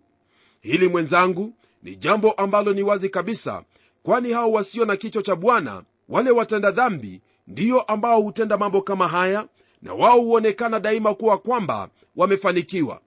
Hili 0.60 0.88
mwenzangu 0.88 1.54
ni 1.82 1.96
jambo 1.96 2.32
ambalo 2.32 2.72
ni 2.72 2.82
wazi 2.82 3.08
kabisa 3.08 3.62
kwani 4.02 4.32
hao 4.32 4.52
wasio 4.52 4.84
na 4.84 4.96
kichwa 4.96 5.22
cha 5.22 5.36
bwana 5.36 5.82
wale 6.08 6.30
watenda 6.30 6.70
dhambi 6.70 7.20
ndiyo 7.46 7.80
ambao 7.80 8.20
hutenda 8.22 8.56
mambo 8.56 8.82
kama 8.82 9.08
haya 9.08 9.48
na 9.82 9.94
wao 9.94 10.20
huonekana 10.20 10.80
daima 10.80 11.14
kuwa 11.14 11.38
kwamba 11.38 11.88
wamefanikiwa. 12.16 13.00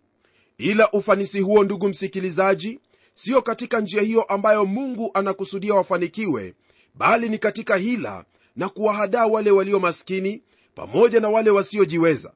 Ila 0.58 0.92
ufanisi 0.92 1.40
huo 1.40 1.64
ndugu 1.64 1.90
msikilizaji 1.90 2.80
siyo 3.14 3.42
katika 3.42 3.80
njia 3.80 4.02
hiyo 4.02 4.22
ambayo 4.24 4.66
mungu 4.66 5.12
anakusudia 5.14 5.74
wafanikiwe 5.76 6.54
bali 6.96 7.30
ni 7.30 7.38
katika 7.38 7.76
hila 7.76 8.26
na 8.56 8.70
kuwahadaa 8.70 9.26
wale 9.26 9.52
walio 9.52 9.80
maskini 9.80 10.44
pamoja 10.76 11.20
na 11.20 11.30
wale 11.30 11.50
wasiojiweza. 11.50 12.34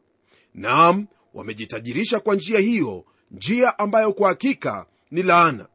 Naam 0.54 1.08
wamejitajirisha 1.34 2.20
kwa 2.20 2.36
njia 2.36 2.60
hiyo 2.60 3.06
njia 3.32 3.80
ambayo 3.80 4.14
kwa 4.14 4.30
hakika 4.30 4.86
ni 5.12 5.24
laana. 5.24 5.68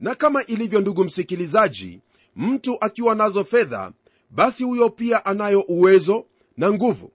Na 0.00 0.14
kama 0.14 0.44
ilivyo 0.44 0.80
ndugu 0.80 1.04
msikilizaji 1.04 2.00
mtu 2.36 2.76
akiwa 2.80 3.14
nazo 3.14 3.44
fedha 3.44 3.92
basi 4.30 4.64
huyo 4.64 4.90
pia 4.90 5.24
anayo 5.24 5.60
uwezo 5.60 6.26
na 6.56 6.72
nguvu. 6.72 7.12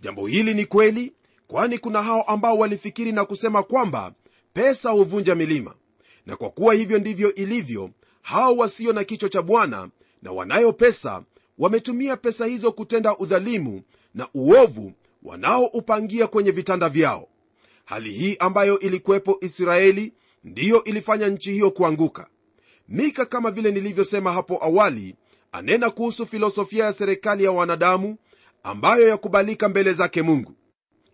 Jambo 0.00 0.26
hili 0.26 0.54
ni 0.54 0.64
kweli 0.64 1.12
kwani 1.46 1.78
kuna 1.78 2.02
hao 2.02 2.22
ambao 2.22 2.58
walifikiri 2.58 3.12
na 3.12 3.24
kusema 3.24 3.62
kwamba 3.62 4.12
pesa 4.52 4.90
huvunja 4.90 5.34
milima. 5.34 5.74
Na 6.26 6.36
kwa 6.36 6.50
kuwa 6.50 6.74
hivyo 6.74 6.98
ndivyo 6.98 7.34
ilivyo 7.34 7.90
hao 8.22 8.56
wasio 8.56 8.92
na 8.92 9.04
kichwa 9.04 9.28
cha 9.28 9.42
bwana 9.42 9.88
na 10.22 10.32
wanayo 10.32 10.72
pesa 10.72 11.22
wametumia 11.58 12.16
pesa 12.16 12.46
hizo 12.46 12.72
kutenda 12.72 13.18
udhalimu 13.18 13.82
na 14.14 14.28
uovu 14.34 14.92
wanaoupangia 15.22 16.26
kwenye 16.26 16.50
vitanda 16.50 16.88
vyao. 16.88 17.28
Hali 17.84 18.12
hii 18.12 18.36
ambayo 18.38 18.78
ilikuwepo 18.78 19.38
israeli 19.40 20.12
ndiyo 20.44 20.84
ilifanya 20.84 21.28
nchi 21.28 21.52
hiyo 21.52 21.70
kuanguka. 21.70 22.28
Mika 22.88 23.24
kama 23.26 23.50
vile 23.50 23.70
nilivyosema 23.70 24.32
hapo 24.32 24.64
awali 24.64 25.14
anena 25.54 25.90
kuhusu 25.90 26.26
filosofia 26.26 26.84
ya 26.84 26.92
serikali 26.92 27.44
ya 27.44 27.50
wanadamu 27.52 28.16
ambayo 28.62 29.08
yakubalika 29.08 29.68
mbele 29.68 29.92
zake 29.92 30.22
mungu. 30.22 30.52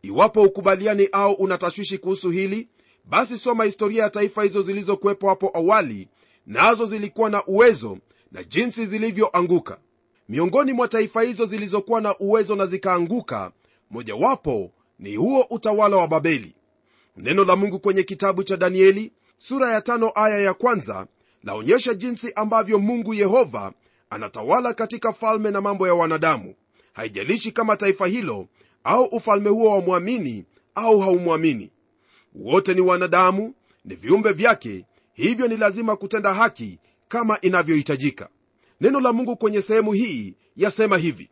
Iwapo 0.02 0.42
ukubaliani 0.42 1.08
au 1.12 1.32
unatashwishi 1.32 1.98
kuhusu 1.98 2.30
hili 2.30 2.68
basi 3.04 3.38
soma 3.38 3.64
historia 3.64 4.02
ya 4.02 4.10
taifa 4.10 4.42
hizo 4.42 4.62
zilizokuwepo 4.62 5.28
hapo 5.28 5.50
awali 5.54 6.08
nazo 6.46 6.86
zilikuwa 6.86 7.30
na 7.30 7.44
uwezo 7.46 7.98
na 8.32 8.44
jinsi 8.44 8.86
zilivyoanguka. 8.86 9.78
Miongoni 10.28 10.72
mwa 10.72 10.88
taifa 10.88 11.22
hizo 11.22 11.46
zilizokuwa 11.46 12.00
na 12.00 12.18
uwezo 12.18 12.56
na 12.56 12.66
zikaanguka 12.66 13.52
mojawapo 13.90 14.70
ni 14.98 15.16
huo 15.16 15.46
utawala 15.50 15.96
wa 15.96 16.08
babeli. 16.08 16.54
Neno 17.16 17.44
la 17.44 17.56
mungu 17.56 17.80
kwenye 17.80 18.02
kitabu 18.02 18.44
cha 18.44 18.56
danieli 18.56 19.12
sura 19.38 19.72
ya 19.72 19.80
tano 19.80 20.12
aya 20.14 20.38
ya 20.38 20.54
kwanza 20.54 21.06
laonyesha 21.44 21.94
jinsi 21.94 22.32
ambavyo 22.32 22.78
mungu 22.78 23.14
yehova 23.14 23.72
anatawala 24.10 24.74
katika 24.74 25.12
falme 25.12 25.50
na 25.50 25.60
mambo 25.60 25.86
ya 25.86 25.94
wanadamu. 25.94 26.54
Haijalishi 26.92 27.52
kama 27.52 27.76
taifa 27.76 28.06
hilo 28.06 28.46
au 28.84 29.04
ufalme 29.04 29.50
huo 29.50 29.70
wamwamini 29.70 30.44
au 30.74 31.00
haumwamini. 31.00 31.70
Wote 32.34 32.74
ni 32.74 32.80
wanadamu 32.80 33.54
ni 33.84 33.94
viumbe 33.94 34.32
vyake 34.32 34.84
hivyo 35.12 35.48
ni 35.48 35.56
lazima 35.56 35.96
kutenda 35.96 36.34
haki 36.34 36.78
kama 37.08 37.40
inavyohitajika. 37.40 38.28
Neno 38.80 39.00
la 39.00 39.12
mungu 39.12 39.36
kwenye 39.36 39.62
sehemu 39.62 39.92
hii 39.92 40.34
yasema 40.56 40.96
hivi. 40.98 41.30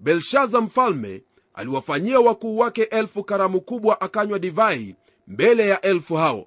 Belshaza 0.00 0.60
mfalme 0.60 1.22
aliwafanyia 1.54 2.20
wakuu 2.20 2.58
wake 2.58 2.82
elfu 2.82 3.24
karamu 3.24 3.60
kubwa 3.60 4.00
akanywa 4.00 4.38
divai 4.38 4.94
mbele 5.28 5.68
ya 5.68 5.80
elfu 5.80 6.14
hao. 6.14 6.46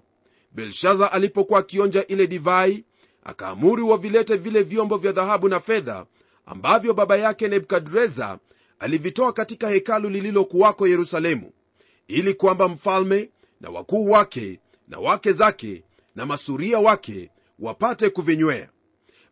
Belshaza 0.52 1.12
alipokuwa 1.12 1.60
akionja 1.60 2.08
ile 2.08 2.28
divai 2.28 2.84
akaamuri 3.30 3.82
wavilete 3.82 4.36
vile 4.36 4.64
vyombo 4.64 4.98
vya 4.98 5.12
dhahabu 5.12 5.50
na 5.50 5.60
fedha 5.60 6.06
ambavyo 6.46 6.94
baba 6.94 7.18
yake 7.18 7.48
nebukadreza 7.48 8.40
alivitoa 8.80 9.34
katika 9.34 9.70
hekalu 9.70 10.10
lililokuwako 10.10 10.88
yerusalemu 10.88 11.52
ili 12.08 12.34
kwamba 12.34 12.68
mfalme 12.68 13.30
na 13.62 13.70
wakuu 13.70 14.10
wake 14.12 14.60
na 14.88 15.00
wake 15.00 15.32
zake 15.32 15.84
na 16.16 16.26
masuria 16.26 16.80
wake 16.80 17.30
wapate 17.60 18.10
kuvinywea. 18.10 18.70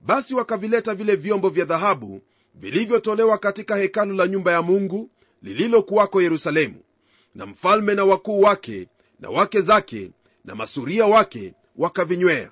Basi 0.02 0.36
wakavileta 0.36 0.96
vile 0.96 1.16
vyombo 1.16 1.50
vya 1.50 1.66
dhahabu 1.66 2.22
vilivyotolewa 2.56 3.38
katika 3.38 3.76
hekalu 3.76 4.16
la 4.16 4.28
nyumba 4.28 4.52
ya 4.52 4.62
mungu 4.62 5.10
lililokuwako 5.42 6.22
yerusalemu 6.22 6.76
na 7.36 7.46
mfalme 7.46 7.96
na 7.96 8.06
wakuu 8.06 8.42
wake 8.42 8.88
na 9.20 9.30
wake 9.30 9.62
zake 9.62 10.12
na 10.46 10.56
masuria 10.56 11.06
wake 11.06 11.54
wakavinywea 11.76 12.52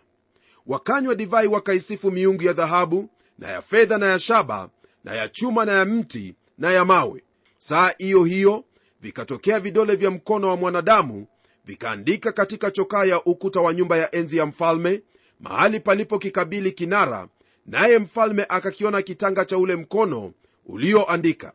wakanywa 0.67 1.15
divai 1.15 1.47
wakaisifu 1.47 2.12
miungu 2.12 2.43
ya 2.43 2.54
dhahabu 2.54 3.10
na 3.39 3.47
ya 3.51 3.62
fedha 3.62 3.97
na 3.97 4.06
ya 4.06 4.19
shaba 4.19 4.69
na 5.04 5.15
ya 5.15 5.30
chuma 5.30 5.65
na 5.65 5.71
ya 5.71 5.86
mti 5.86 6.36
na 6.58 6.71
ya 6.71 6.86
mawe. 6.86 7.23
Saa 7.58 7.91
hiyo 7.97 8.23
hiyo 8.23 8.63
vikatokea 9.01 9.60
vidole 9.60 9.95
vya 9.95 10.12
mkono 10.12 10.47
wa 10.47 10.56
mwanadamu 10.58 11.28
vikaandika 11.65 12.32
katika 12.32 12.71
chokaa 12.71 13.06
ya 13.06 13.23
ukuta 13.23 13.62
wa 13.62 13.73
nyumba 13.73 13.97
ya 13.97 14.15
enzi 14.15 14.38
ya 14.38 14.45
mfalme 14.45 15.01
mahali 15.39 15.80
palipo 15.80 16.19
kikabili 16.19 16.71
kinara 16.71 17.28
naye 17.65 17.99
mfalme 17.99 18.45
akakiona 18.49 19.01
kitanga 19.01 19.45
cha 19.45 19.58
ule 19.58 19.75
mkono 19.75 20.34
ulioandika. 20.65 21.54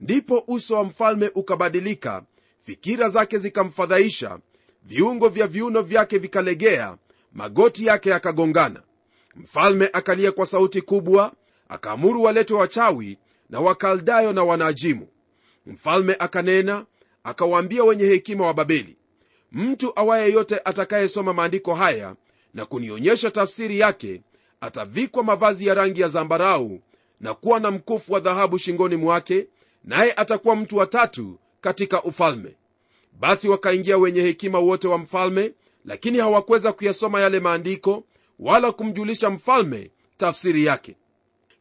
Ndipo 0.00 0.44
uso 0.46 0.74
wa 0.74 0.84
mfalme 0.84 1.30
ukabadilika 1.34 2.22
fikira 2.62 3.08
zake 3.08 3.38
zikamfadhaisha 3.38 4.38
viungo 4.82 5.28
vya 5.28 5.46
viuno 5.46 5.82
vyake 5.82 6.18
vikalegea 6.18 6.96
magoti 7.32 7.86
yake 7.86 8.10
yakagongana. 8.10 8.82
Mfalme 9.36 9.90
akalia 9.92 10.32
kwa 10.32 10.46
sauti 10.46 10.80
kubwa 10.82 11.32
akaamuru 11.68 12.22
waletwe 12.22 12.56
wachawi 12.58 13.18
na 13.50 13.60
wakaldayo 13.60 14.32
na 14.32 14.44
wanaajimu 14.44 15.08
mfalme 15.66 16.16
akanena 16.18 16.86
akawaambia 17.24 17.84
wenye 17.84 18.04
hekima 18.04 18.46
wa 18.46 18.54
babeli 18.54 18.96
mtu 19.52 19.92
awaye 19.96 20.32
yote 20.32 20.60
atakayesoma 20.64 21.32
maandiko 21.32 21.74
haya 21.74 22.14
na 22.54 22.64
kunionyesha 22.66 23.30
tafsiri 23.30 23.78
yake 23.78 24.22
atavikwa 24.60 25.24
mavazi 25.24 25.66
ya 25.66 25.74
rangi 25.74 26.00
ya 26.00 26.08
zambarau 26.08 26.80
na 27.20 27.34
kuwa 27.34 27.60
na 27.60 27.70
mkufu 27.70 28.12
wa 28.12 28.20
dhahabu 28.20 28.58
shingoni 28.58 28.96
mwake 28.96 29.46
naye 29.84 30.12
atakuwa 30.16 30.56
mtu 30.56 30.76
wa 30.76 30.86
tatu 30.86 31.38
katika 31.60 32.02
ufalme. 32.02 32.56
Basi 33.20 33.48
wakaingia 33.48 33.98
wenye 33.98 34.22
hekima 34.22 34.58
wote 34.58 34.88
wa 34.88 34.98
mfalme 34.98 35.52
lakini 35.84 36.18
hawakuweza 36.18 36.72
kuyasoma 36.72 37.20
yale 37.20 37.40
maandiko 37.40 38.04
wala 38.38 38.72
kumjulisha 38.72 39.30
mfalme 39.30 39.90
tafsiri 40.16 40.64
yake. 40.64 40.96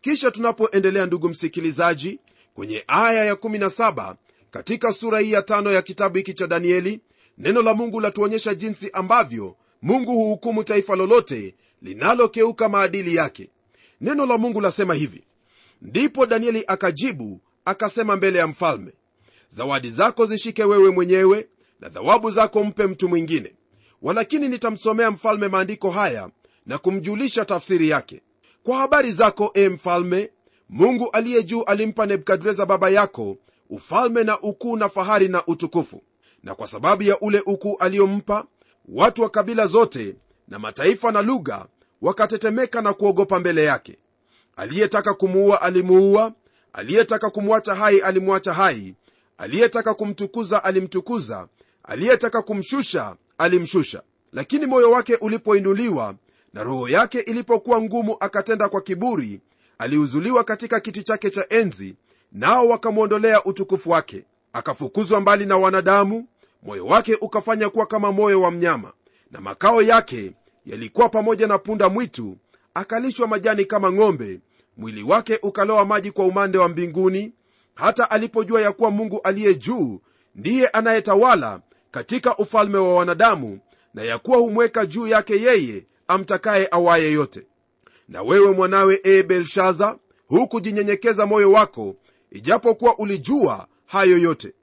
Kisha 0.01 0.31
tunapoendelea 0.31 1.05
ndugu 1.05 1.29
msikilizaji 1.29 2.19
kwenye 2.53 2.83
aya 2.87 3.33
ya17 3.33 4.15
katika 4.51 4.93
sura 4.93 5.19
hii 5.19 5.31
ya 5.31 5.41
tano 5.41 5.71
ya 5.71 5.81
kitabu 5.81 6.17
hiki 6.17 6.33
cha 6.33 6.47
danieli 6.47 7.01
neno 7.37 7.61
la 7.61 7.73
mungu 7.73 7.99
latuonyesha 7.99 8.53
jinsi 8.55 8.89
ambavyo 8.93 9.55
mungu 9.81 10.11
huhukumu 10.11 10.63
taifa 10.63 10.95
lolote 10.95 11.55
linalokeuka 11.81 12.69
maadili 12.69 13.15
yake. 13.15 13.49
Neno 14.01 14.25
la 14.25 14.37
mungu 14.37 14.61
lasema 14.61 14.93
hivi. 14.93 15.23
Ndipo 15.81 16.25
danieli 16.25 16.63
akajibu 16.67 17.41
akasema 17.65 18.15
mbele 18.15 18.39
ya 18.39 18.47
mfalme 18.47 18.91
zawadi 19.49 19.89
zako 19.89 20.25
zishike 20.25 20.63
wewe 20.63 20.89
mwenyewe 20.91 21.47
na 21.79 21.89
thawabu 21.89 22.31
zako 22.31 22.63
mpe 22.63 22.87
mtu 22.87 23.09
mwingine 23.09 23.53
walakini 24.01 24.47
nitamsomea 24.49 25.11
mfalme 25.11 25.47
maandiko 25.47 25.89
haya 25.89 26.29
na 26.65 26.77
kumjulisha 26.77 27.45
tafsiri 27.45 27.89
yake. 27.89 28.21
Kwa 28.63 28.77
habari 28.77 29.11
zako 29.11 29.51
e 29.53 29.69
mfalme 29.69 30.31
mungu 30.69 31.09
aliye 31.11 31.43
juu 31.43 31.63
alimpa 31.63 32.05
nebukadreza 32.05 32.65
baba 32.65 32.89
yako 32.89 33.37
ufalme 33.69 34.23
na 34.23 34.39
ukuu 34.41 34.77
na 34.77 34.89
fahari 34.89 35.27
na 35.27 35.45
utukufu. 35.45 36.03
Na 36.43 36.55
kwa 36.55 36.67
sababu 36.67 37.03
ya 37.03 37.19
ule 37.19 37.43
ukuu 37.45 37.77
aliyompa 37.79 38.45
watu 38.87 39.21
wa 39.21 39.29
kabila 39.29 39.67
zote 39.67 40.15
na 40.47 40.59
mataifa 40.59 41.11
na 41.11 41.21
lugha 41.21 41.65
wakatetemeka 42.01 42.81
na 42.81 42.93
kuogopa 42.93 43.39
mbele 43.39 43.63
yake. 43.63 43.97
Aliyetaka 44.55 45.13
kumuua 45.13 45.61
alimuua 45.61 46.33
aliyetaka 46.73 47.29
kumwacha 47.29 47.75
hai 47.75 47.99
alimwacha 47.99 48.53
hai 48.53 48.95
aliyetaka 49.37 49.93
kumtukuza 49.93 50.63
alimtukuza 50.63 51.47
aliyetaka 51.83 52.41
kumshusha 52.41 53.15
alimshusha. 53.39 54.01
Lakini 54.33 54.65
moyo 54.65 54.91
wake 54.91 55.15
ulipoinuliwa 55.15 56.15
na 56.53 56.63
roho 56.63 56.89
yake 56.89 57.19
ilipokuwa 57.19 57.81
ngumu 57.81 58.17
akatenda 58.19 58.69
kwa 58.69 58.81
kiburi 58.81 59.41
aliuzuliwa 59.77 60.43
katika 60.43 60.79
kiti 60.79 61.03
chake 61.03 61.29
cha 61.29 61.45
enzi 61.49 61.95
nao 62.31 62.67
wakamwondolea 62.67 63.43
utukufu 63.43 63.89
wake. 63.89 64.23
Akafukuzwa 64.53 65.21
mbali 65.21 65.45
na 65.45 65.57
wanadamu 65.57 66.27
moyo 66.63 66.85
wake 66.85 67.15
ukafanya 67.21 67.69
kuwa 67.69 67.85
kama 67.85 68.11
moyo 68.11 68.41
wa 68.41 68.51
mnyama 68.51 68.93
na 69.31 69.41
makao 69.41 69.81
yake 69.81 70.31
yalikuwa 70.65 71.09
pamoja 71.09 71.47
na 71.47 71.57
punda 71.57 71.89
mwitu 71.89 72.37
akalishwa 72.73 73.27
majani 73.27 73.65
kama 73.65 73.91
ng'ombe. 73.91 74.39
Mwili 74.77 75.03
wake 75.03 75.39
ukaloa 75.43 75.85
maji 75.85 76.11
kwa 76.11 76.25
umande 76.25 76.57
wa 76.57 76.67
mbinguni. 76.69 77.33
Hata 77.75 78.11
alipojua 78.11 78.61
ya 78.61 78.71
kuwa 78.71 78.91
mungu 78.91 79.19
aliye 79.23 79.55
juu 79.55 79.99
ndiye 80.35 80.67
anayetawala 80.67 81.61
katika 81.91 82.37
ufalme 82.37 82.77
wa 82.77 82.95
wanadamu 82.95 83.59
na 83.93 84.03
ya 84.03 84.19
kuwa 84.19 84.37
humweka 84.37 84.85
juu 84.85 85.07
yake 85.07 85.41
yeye 85.41 85.85
amtakaye 86.07 86.67
awaye 86.71 87.11
yote. 87.11 87.45
Na 88.07 88.21
wewe 88.23 88.51
mwanawe 88.53 88.99
e 89.03 89.23
belshaza 89.23 89.97
hukujinyenyekeza 90.27 91.25
moyo 91.25 91.51
wako 91.51 91.95
ijapokuwa 92.31 92.97
ulijua 92.99 93.67
hayo 93.85 94.17
yote. 94.17 94.53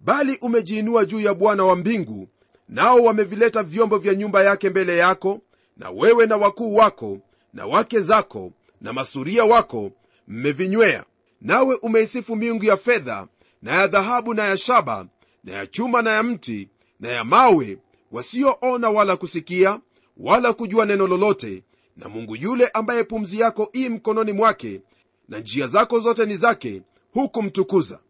Bali 0.00 0.38
umejiinua 0.42 1.04
juu 1.04 1.20
ya 1.20 1.34
bwana 1.34 1.64
wa 1.64 1.76
mbingu 1.76 2.28
nao 2.68 2.96
wamevileta 3.02 3.62
vyombo 3.62 3.98
vya 3.98 4.14
nyumba 4.14 4.42
yake 4.42 4.70
mbele 4.70 4.96
yako 4.96 5.40
na 5.76 5.90
wewe 5.90 6.26
na 6.26 6.36
wakuu 6.36 6.74
wako 6.76 7.18
na 7.52 7.66
wake 7.66 8.00
zako 8.00 8.52
na 8.80 8.92
masuria 8.92 9.44
wako 9.44 9.90
mmevinywea. 10.28 11.04
Nawe 11.40 11.78
umeisifu 11.82 12.36
miungu 12.36 12.64
ya 12.64 12.76
fedha 12.76 13.26
na 13.62 13.72
ya 13.80 13.86
dhahabu 13.86 14.34
na 14.34 14.44
ya 14.44 14.56
shaba 14.56 15.06
na 15.44 15.52
ya 15.52 15.66
chuma 15.66 16.02
na 16.02 16.10
ya 16.10 16.22
mti 16.22 16.68
na 17.00 17.08
ya 17.08 17.24
mawe 17.24 17.78
wasioona 18.12 18.90
wala 18.90 19.16
kusikia 19.16 19.80
wala 20.16 20.52
kujua 20.52 20.86
neno 20.86 21.06
lolote 21.06 21.62
na 21.96 22.08
mungu 22.08 22.36
yule 22.36 22.68
ambaye 22.68 23.04
pumzi 23.04 23.40
yako 23.40 23.70
ii 23.76 23.88
mkononi 23.88 24.32
mwake 24.32 24.80
na 25.28 25.38
njia 25.38 25.66
zako 25.66 26.00
zote 26.00 26.26
ni 26.26 26.36
zake 26.36 26.82
hukumtukuza. 27.12 28.00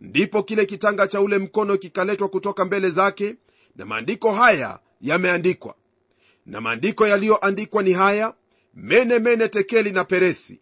Ndipo 0.00 0.42
kile 0.42 0.66
kitanga 0.66 1.06
cha 1.06 1.20
ule 1.20 1.38
mkono 1.38 1.76
kikaletwa 1.76 2.28
kutoka 2.28 2.64
mbele 2.64 2.90
zake 2.90 3.34
na 3.76 3.86
maandiko 3.86 4.32
haya 4.32 4.78
yameandikwa. 5.00 5.74
Na 6.46 6.60
maandiko 6.60 7.06
yaliyoandikwa 7.06 7.82
ni 7.82 7.92
haya 7.92 8.34
mene 8.74 9.18
mene 9.18 9.48
tekeli 9.48 9.90
na 9.90 10.04
peresi. 10.04 10.60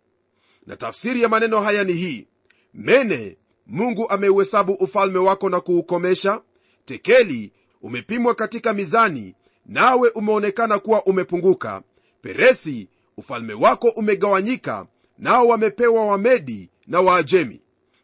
Na 0.67 0.77
tafsiri 0.77 1.23
ya 1.23 1.29
maneno 1.29 1.61
haya 1.61 1.85
ni 1.85 1.93
hii 1.93 2.27
mene 2.75 3.37
mungu 3.67 4.11
ameuhesabu 4.11 4.73
ufalme 4.73 5.19
wako 5.19 5.49
na 5.49 5.61
kuukomesha. 5.61 6.41
Tekeli 6.85 7.53
umepimwa 7.83 8.35
katika 8.35 8.73
mizani 8.73 9.35
nawe 9.67 10.09
umeonekana 10.11 10.79
kuwa 10.79 11.05
umepunguka. 11.07 11.83
Peresi 12.23 12.89
ufalme 13.17 13.55
wako 13.55 13.89
umegawanyika 13.89 14.87
nao 15.19 15.47
wamepewa 15.47 16.07
wamedi 16.07 16.71
na 16.87 17.01
waajemi. 17.01 17.61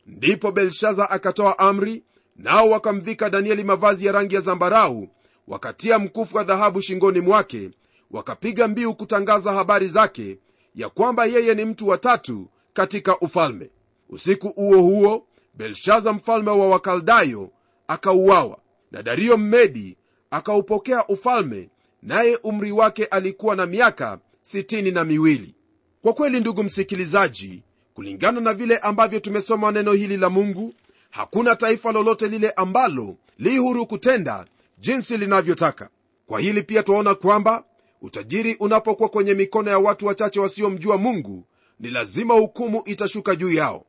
Ndipo 0.06 0.52
belshaza 0.52 1.10
akatoa 1.10 1.58
amri 1.58 2.04
nao 2.36 2.70
wakamvika 2.70 3.30
danieli 3.30 3.64
mavazi 3.64 4.06
ya 4.06 4.12
rangi 4.12 4.34
ya 4.34 4.40
zambarau 4.40 5.08
wakatia 5.48 5.98
mkufu 5.98 6.36
wa 6.36 6.44
dhahabu 6.44 6.80
shingoni 6.80 7.20
mwake 7.20 7.70
wakapiga 8.10 8.68
mbiu 8.68 8.94
kutangaza 8.94 9.52
habari 9.52 9.88
zake 9.88 10.38
ya 10.74 10.88
kwamba 10.88 11.26
yeye 11.26 11.54
ni 11.54 11.64
mtu 11.64 11.88
wa 11.88 11.98
tatu 11.98 12.48
katika 12.72 13.18
ufalme. 13.18 13.70
Usiku 14.08 14.48
huo 14.48 14.80
huo 14.82 15.26
belshaza 15.54 16.12
mfalme 16.12 16.50
wa 16.50 16.68
wakaldayo 16.68 17.50
akauawa 17.88 18.58
na 18.90 19.02
dario 19.02 19.36
mmedi 19.36 19.96
akaupokea 20.30 21.06
ufalme 21.06 21.68
naye 22.02 22.38
umri 22.42 22.72
wake 22.72 23.04
alikuwa 23.04 23.56
na 23.56 23.66
miaka 23.66 24.18
sitini 24.42 24.90
na 24.90 25.04
miwili. 25.04 25.54
Kwa 26.02 26.12
kweli 26.12 26.40
ndugu 26.40 26.62
msikilizaji 26.64 27.62
kulingana 27.94 28.40
na 28.40 28.54
vile 28.54 28.78
ambavyo 28.78 29.20
tumesoma 29.20 29.72
neno 29.72 29.92
hili 29.92 30.16
la 30.16 30.30
mungu 30.30 30.74
hakuna 31.10 31.56
taifa 31.56 31.92
lolote 31.92 32.28
lile 32.28 32.50
ambalo 32.50 33.16
li 33.38 33.56
huru 33.58 33.86
kutenda 33.86 34.46
jinsi 34.78 35.16
linavyotaka. 35.16 35.88
Kwa 36.26 36.40
hili 36.40 36.62
pia 36.62 36.82
twaona 36.82 37.14
kwamba 37.14 37.64
utajiri 38.02 38.54
unapokuwa 38.60 39.08
kwenye 39.08 39.34
mikono 39.34 39.70
ya 39.70 39.78
watu 39.78 40.06
wachache 40.06 40.40
wasiomjua 40.40 40.96
mungu 40.98 41.44
ni 41.80 41.90
lazima 41.90 42.34
hukumu 42.34 42.82
itashuka 42.84 43.36
juu 43.36 43.52
yao. 43.52 43.84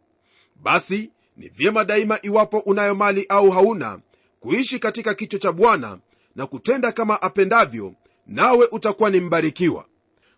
Basi 0.55 1.11
ni 1.37 1.49
vyema 1.49 1.83
daima 1.83 2.19
iwapo 2.21 2.59
unayo 2.59 2.95
mali 2.95 3.25
au 3.29 3.49
hauna 3.51 3.99
kuishi 4.39 4.79
katika 4.79 5.13
kicho 5.13 5.37
cha 5.37 5.51
bwana 5.51 5.97
na 6.35 6.45
kutenda 6.45 6.91
kama 6.91 7.21
apendavyo 7.21 7.93
nawe 8.27 8.67
utakuwa 8.71 9.09
ni 9.09 9.19
mbarikiwa. 9.19 9.85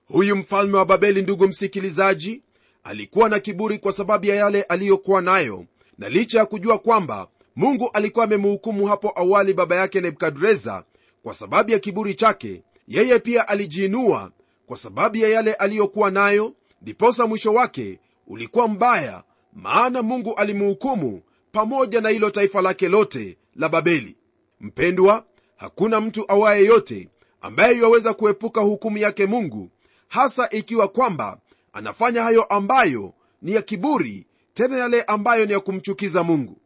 Huyu 0.05 0.35
mfalme 0.35 0.77
wa 0.77 0.85
babeli 0.85 1.21
ndugu 1.21 1.47
msikilizaji 1.47 2.41
alikuwa 2.83 3.29
na 3.29 3.39
kiburi 3.39 3.77
kwa 3.77 3.93
sababu 3.93 4.25
ya 4.25 4.35
yale 4.35 4.61
aliyokuwa 4.63 5.21
nayo 5.21 5.65
na 5.97 6.09
licha 6.09 6.39
ya 6.39 6.45
kujua 6.45 6.77
kwamba 6.77 7.27
mungu 7.55 7.89
alikuwa 7.93 8.25
amemhukumu 8.25 8.85
hapo 8.85 9.11
awali 9.15 9.53
baba 9.53 9.75
yake 9.75 10.01
nebukadreza 10.01 10.83
kwa 11.23 11.33
sababu 11.33 11.71
ya 11.71 11.79
kiburi 11.79 12.15
chake 12.15 12.63
yeye 12.87 13.19
pia 13.19 13.47
alijiinua 13.47 14.31
kwa 14.65 14.77
sababu 14.77 15.17
ya 15.17 15.29
yale 15.29 15.53
aliyokuwa 15.53 16.11
nayo 16.11 16.53
ndiposa 16.81 17.27
mwisho 17.27 17.53
wake 17.53 17.99
ulikuwa 18.27 18.67
mbaya 18.67 19.23
maana 19.55 20.01
mungu 20.01 20.33
alimhukumu 20.35 21.21
pamoja 21.51 22.01
na 22.01 22.09
hilo 22.09 22.29
taifa 22.29 22.61
lake 22.61 22.89
lote 22.89 23.37
la 23.55 23.69
babeli. 23.69 24.17
Mpendwa 24.59 25.25
hakuna 25.55 26.01
mtu 26.01 26.25
awaye 26.31 26.65
yote 26.65 27.09
ambaye 27.41 27.77
yaweza 27.77 28.13
kuepuka 28.13 28.61
hukumu 28.61 28.97
yake 28.97 29.25
mungu 29.25 29.69
hasa 30.07 30.49
ikiwa 30.49 30.87
kwamba 30.87 31.39
anafanya 31.73 32.23
hayo 32.23 32.43
ambayo 32.43 33.13
ni 33.41 33.53
ya 33.53 33.61
kiburi 33.61 34.27
tena 34.53 34.77
yale 34.77 35.01
ambayo 35.03 35.45
ni 35.45 35.51
ya 35.53 35.59
kumchukiza 35.59 36.23
mungu. 36.23 36.57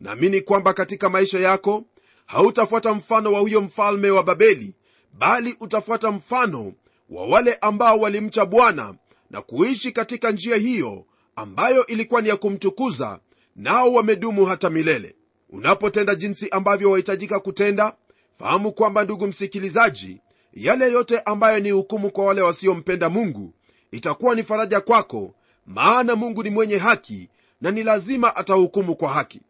Naamini 0.00 0.40
kwamba 0.40 0.74
katika 0.74 1.08
maisha 1.08 1.40
yako 1.40 1.84
hautafuata 2.26 2.94
mfano 2.94 3.32
wa 3.32 3.40
huyo 3.40 3.60
mfalme 3.60 4.10
wa 4.10 4.22
babeli 4.22 4.74
bali 5.12 5.56
utafuata 5.60 6.10
mfano 6.10 6.72
wa 7.10 7.26
wale 7.26 7.54
ambao 7.54 7.98
walimcha 8.00 8.46
bwana 8.46 8.94
na 9.30 9.42
kuishi 9.42 9.92
katika 9.92 10.30
njia 10.30 10.56
hiyo 10.56 11.04
ambayo 11.36 11.86
ilikuwa 11.86 12.20
ni 12.20 12.28
ya 12.28 12.36
kumtukuza 12.36 13.18
nao 13.56 13.92
wamedumu 13.92 14.44
hata 14.46 14.70
milele. 14.70 15.14
Unapotenda 15.50 16.14
jinsi 16.14 16.48
ambavyo 16.50 16.90
wahitajika 16.90 17.40
kutenda 17.40 17.92
fahamu 18.38 18.72
kwamba 18.72 19.04
ndugu 19.04 19.26
msikilizaji 19.26 20.20
yale 20.52 20.92
yote 20.92 21.18
ambayo 21.20 21.60
ni 21.60 21.70
hukumu 21.70 22.10
kwa 22.10 22.24
wale 22.24 22.42
wasiompenda 22.42 23.08
mungu 23.10 23.54
itakuwa 23.90 24.34
ni 24.34 24.42
faraja 24.42 24.80
kwako 24.80 25.34
maana 25.66 26.16
mungu 26.16 26.42
ni 26.42 26.50
mwenye 26.50 26.76
haki 26.78 27.28
na 27.60 27.70
ni 27.70 27.82
lazima 27.82 28.36
atahukumu 28.36 28.96
kwa 28.96 29.08
haki. 29.08 29.40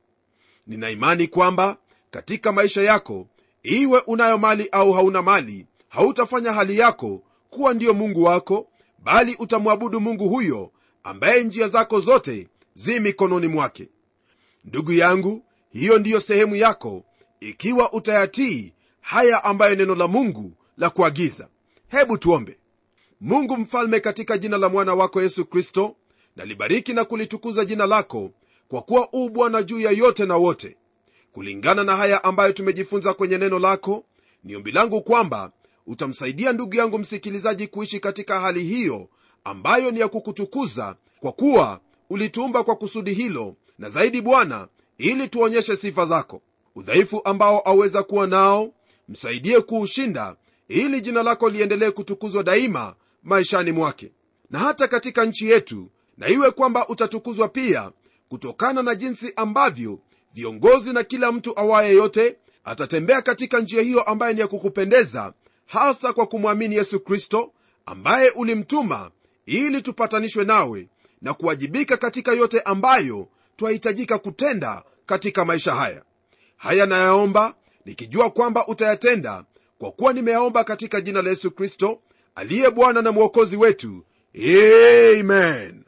Ninaimani 0.67 1.29
kwamba 1.29 1.77
katika 2.11 2.53
maisha 2.53 2.83
yako 2.83 3.27
iwe 3.63 4.01
unayo 4.07 4.39
mali 4.39 4.69
au 4.73 4.93
hauna 4.93 5.23
mali 5.23 5.67
hautafanya 5.89 6.53
hali 6.53 6.79
yako 6.79 7.23
kuwa 7.51 7.75
ndiyo 7.75 7.95
mungu 7.95 8.23
wako 8.25 8.69
bali 8.99 9.37
utamwabudu 9.39 10.01
mungu 10.01 10.29
huyo 10.29 10.71
ambaye 11.05 11.45
njia 11.45 11.69
zako 11.69 12.01
zote 12.01 12.49
zi 12.75 13.01
mikononi 13.01 13.47
mwake. 13.49 13.89
Ndugu 14.65 14.93
yangu 14.93 15.45
hiyo 15.73 15.99
ndiyo 15.99 16.21
sehemu 16.21 16.57
yako 16.57 17.05
ikiwa 17.41 17.93
utayatii 17.93 18.73
haya 19.01 19.45
ambayo 19.45 19.75
neno 19.75 19.95
la 19.95 20.09
mungu 20.09 20.53
la 20.79 20.91
kuagiza. 20.91 21.49
Hebu 21.89 22.19
tuombe. 22.19 22.59
Mungu 23.21 23.57
mfalme 23.57 24.01
katika 24.01 24.39
jina 24.39 24.59
la 24.59 24.69
mwana 24.69 24.95
wako 24.95 25.23
yesu 25.23 25.45
kristo 25.45 25.97
nalibariki 26.37 26.93
na 26.93 27.05
kulitukuza 27.05 27.65
jina 27.65 27.87
lako 27.87 28.31
kwa 28.69 28.83
kuwa 28.83 29.09
u 29.13 29.29
bwana 29.31 29.63
juu 29.63 29.81
ya 29.81 29.91
yote 29.91 30.27
na 30.27 30.37
wote. 30.37 30.77
Kulingana 31.33 31.85
na 31.85 31.97
haya 31.97 32.25
ambayo 32.25 32.53
tumejifunza 32.53 33.15
kwenye 33.15 33.39
neno 33.39 33.59
lako 33.59 34.05
ni 34.45 34.57
ombi 34.57 34.73
langu 34.73 35.03
kwamba 35.03 35.53
utamsaidia 35.87 36.53
ndugu 36.53 36.77
yangu 36.77 36.99
msikilizaji 36.99 37.67
kuishi 37.67 38.01
katika 38.01 38.41
hali 38.41 38.65
hiyo 38.65 39.09
ambayo 39.45 39.91
ni 39.91 40.01
ya 40.01 40.09
kukutukuza 40.09 40.97
kwa 41.21 41.33
kuwa 41.33 41.81
ulituumba 42.11 42.65
kwa 42.65 42.77
kusudi 42.77 43.13
hilo 43.15 43.57
na 43.79 43.89
zaidi 43.89 44.23
bwana 44.23 44.69
ili 44.99 45.29
tuonyeshe 45.29 45.77
sifa 45.77 46.07
zako. 46.07 46.43
Udhaifu 46.77 47.21
ambao 47.25 47.63
aweza 47.69 48.03
kuwa 48.03 48.27
nao 48.27 48.73
msaidie 49.09 49.61
kuushinda 49.61 50.37
ili 50.69 51.01
jina 51.01 51.23
lako 51.23 51.49
liendelee 51.49 51.91
kutukuzwa 51.91 52.43
daima 52.43 52.95
maishani 53.23 53.73
mwake. 53.73 54.13
Na 54.51 54.59
hata 54.59 54.89
katika 54.89 55.25
nchi 55.25 55.51
yetu 55.51 55.91
na 56.19 56.29
iwe 56.29 56.51
kwamba 56.51 56.89
utatukuzwa 56.89 57.49
pia 57.49 57.91
kutokana 58.29 58.83
na 58.83 58.95
jinsi 58.95 59.33
ambavyo 59.37 59.99
viongozi 60.35 60.93
na 60.93 61.03
kila 61.03 61.33
mtu 61.33 61.59
awaye 61.61 61.95
yote 61.95 62.37
atatembea 62.65 63.23
katika 63.23 63.61
njia 63.61 63.83
hiyo 63.83 64.03
ambaye 64.03 64.35
ni 64.35 64.41
ya 64.41 64.49
kukupendeza 64.49 65.33
hasa 65.67 66.13
kwa 66.13 66.27
kumwamini 66.27 66.75
yesu 66.77 67.01
kristo 67.01 67.53
ambaye 67.87 68.31
ulimtuma 68.31 69.11
ili 69.47 69.83
tupatanishwe 69.83 70.45
nawe 70.45 70.89
na 71.23 71.35
kuwajibika 71.35 71.97
katika 71.97 72.33
yote 72.33 72.61
ambayo 72.61 73.29
twahitajika 73.57 74.19
kutenda 74.19 74.83
katika 75.07 75.45
maisha 75.45 75.75
haya. 75.75 76.03
Haya 76.57 76.87
nayaomba 76.87 77.55
nikijua 77.85 78.31
kwamba 78.31 78.67
utayatenda 78.67 79.45
kwa 79.79 79.93
kuwa 79.93 80.13
nimeyaomba 80.13 80.65
katika 80.65 81.01
jina 81.01 81.23
la 81.23 81.31
yesu 81.31 81.51
kristo 81.51 82.01
aliye 82.35 82.71
bwana 82.71 83.03
na 83.03 83.13
mwokozi 83.13 83.57
wetu. 83.57 84.05
Amen. 85.21 85.85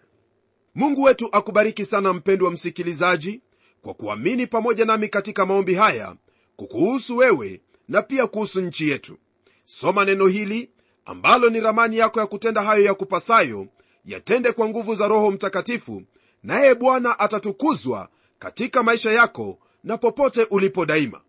Mungu 0.75 1.03
wetu 1.03 1.29
akubariki 1.33 1.85
sana 1.85 2.13
mpendwa 2.13 2.51
msikilizaji 2.51 3.41
kwa 3.83 3.95
kuamini 3.95 4.47
pamoja 4.47 4.85
nami 4.85 5.09
katika 5.09 5.47
maombi 5.47 5.75
haya 5.75 6.17
kukuhusu 6.57 7.17
wewe 7.17 7.61
na 7.89 8.03
pia 8.03 8.27
kuhusu 8.27 8.61
nchi 8.61 8.89
yetu. 8.91 9.19
Soma 9.65 10.05
neno 10.05 10.27
hili 10.27 10.71
ambalo 11.07 11.51
ni 11.51 11.61
ramani 11.61 11.97
yako 11.99 12.21
ya 12.21 12.27
kutenda 12.27 12.63
hayo 12.63 12.85
ya 12.85 12.95
kupasayo 12.95 13.67
yatende 14.05 14.53
kwa 14.53 14.69
nguvu 14.69 14.95
za 14.95 15.09
roho 15.09 15.31
mtakatifu 15.31 16.03
naye 16.43 16.75
bwana 16.75 17.19
atatukuzwa 17.19 18.09
katika 18.39 18.83
maisha 18.83 19.13
yako 19.13 19.59
na 19.85 19.99
popote 19.99 20.47
ulipo 20.51 20.87
daima. 20.87 21.21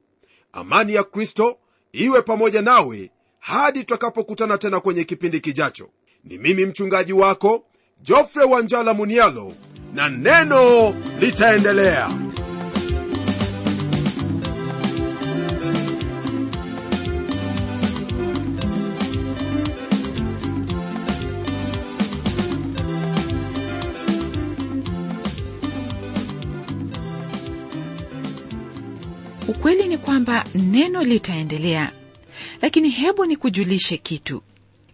Amani 0.53 0.93
ya 0.93 1.03
kristo 1.03 1.57
iwe 1.91 2.21
pamoja 2.21 2.61
nawe 2.61 3.11
hadi 3.39 3.79
tutakapokutana 3.79 4.57
tena 4.57 4.79
kwenye 4.79 5.03
kipindi 5.03 5.39
kijacho. 5.39 5.89
Ni 6.23 6.37
mimi 6.37 6.65
mchungaji 6.65 7.13
wako 7.13 7.65
jofre 8.01 8.43
wanjala 8.43 8.93
munialo 8.93 9.53
na 9.93 10.09
neno 10.09 10.89
litaendelea 11.19 12.09
kwamba 30.27 30.45
neno 30.55 31.03
litaendelea. 31.03 31.91
Lakini 32.61 32.89
hebu 32.89 33.25
nikujulishe 33.25 33.97
kitu. 33.97 34.41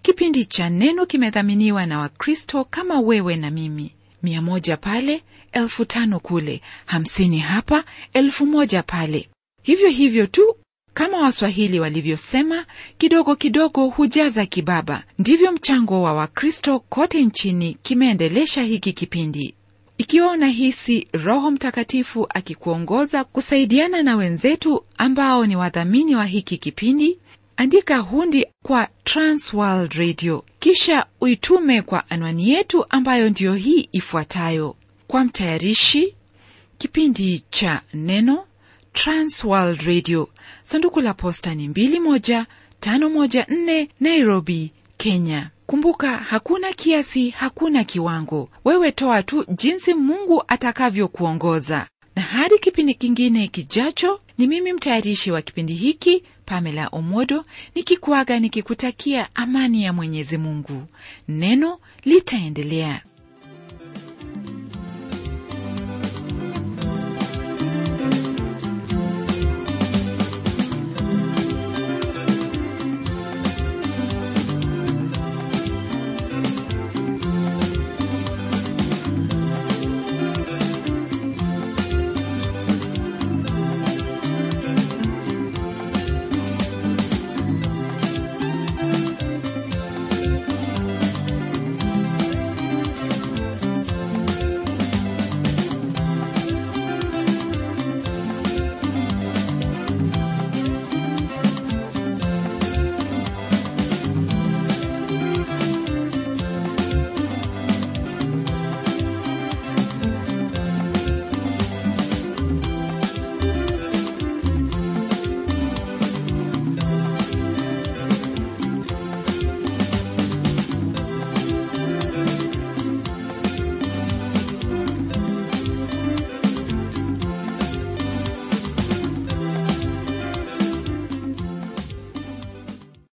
Kipindi 0.01 0.45
cha 0.45 0.69
neno 0.69 1.05
kimedhaminiwa 1.05 1.85
na 1.85 1.99
wakristo 1.99 2.63
kama 2.63 2.99
wewe 2.99 3.35
na 3.35 3.51
mimi. 3.51 3.91
Mia 4.23 4.41
moja 4.41 4.77
pale 4.77 5.23
elfu 5.51 5.85
tano 5.85 6.19
kule. 6.19 6.61
Hamsini 6.85 7.39
hapa 7.39 7.83
elfu 8.13 8.45
moja 8.45 8.83
pale. 8.83 9.29
Hivyo 9.63 9.89
hivyo 9.89 10.27
tu 10.27 10.55
kama 10.93 11.17
waswahili 11.21 11.79
walivyosema 11.79 12.65
kidogo 12.97 13.35
kidogo 13.35 13.87
hujaza 13.87 14.45
kibaba. 14.45 15.03
Ndivyo 15.19 15.51
mchango 15.51 16.01
wa 16.01 16.13
wakristo 16.13 16.79
kote 16.79 17.25
nchini 17.25 17.77
kimeendelesha 17.83 18.63
hiki 18.63 18.93
kipindi 18.93 19.53
ikiwa 19.97 20.31
unahisi 20.31 21.07
roho 21.13 21.51
mtakatifu 21.51 22.27
akikuongoza 22.29 23.23
kusaidiana 23.23 24.03
na 24.03 24.15
wenzetu 24.15 24.83
ambao 24.97 25.45
ni 25.45 25.55
wadhamini 25.55 26.15
wa 26.15 26.25
hiki 26.25 26.57
kipindi 26.57 27.17
andika 27.57 27.97
hundi 27.97 28.45
kwa 28.63 28.87
transworld 29.03 29.93
radio 29.93 30.45
kisha 30.59 31.05
uitume 31.21 31.81
kwa 31.81 32.09
anwani 32.09 32.49
yetu 32.49 32.85
ambayo 32.89 33.29
ndiyo 33.29 33.53
hii 33.53 33.89
ifuatayo. 33.91 34.75
Kwa 35.07 35.23
mtayarishi 35.25 36.15
kipindi 36.77 37.43
cha 37.49 37.81
neno 37.93 38.45
transworld 38.93 39.81
radio. 39.81 40.29
Sanduku 40.63 41.01
la 41.01 41.13
posta 41.13 41.55
ni 41.55 41.67
21514 41.67 43.87
nairobi 43.99 44.71
kenya 44.97 45.49
kumbuka 45.67 46.17
hakuna 46.17 46.73
kiasi 46.73 47.29
hakuna 47.29 47.83
kiwango. 47.83 48.49
Wewe 48.65 48.91
toa 48.91 49.23
tu 49.23 49.45
jinsi 49.49 49.93
mungu 49.93 50.43
atakavyokuongoza. 50.47 51.87
Na 52.15 52.21
hadi 52.21 52.59
kipindi 52.59 52.93
kingine 52.93 53.47
kijacho 53.47 54.19
ni 54.37 54.47
mimi 54.47 54.73
mtayarishi 54.73 55.31
wa 55.31 55.41
kipindi 55.41 55.73
hiki 55.73 56.23
pamela 56.45 56.87
omodo 56.87 57.45
nikikuaga 57.75 58.39
nikikutakia 58.39 59.27
amani 59.35 59.83
ya 59.83 59.93
mwenyezi 59.93 60.37
mungu. 60.37 60.83
Neno 61.27 61.79
litaendelea 62.05 63.01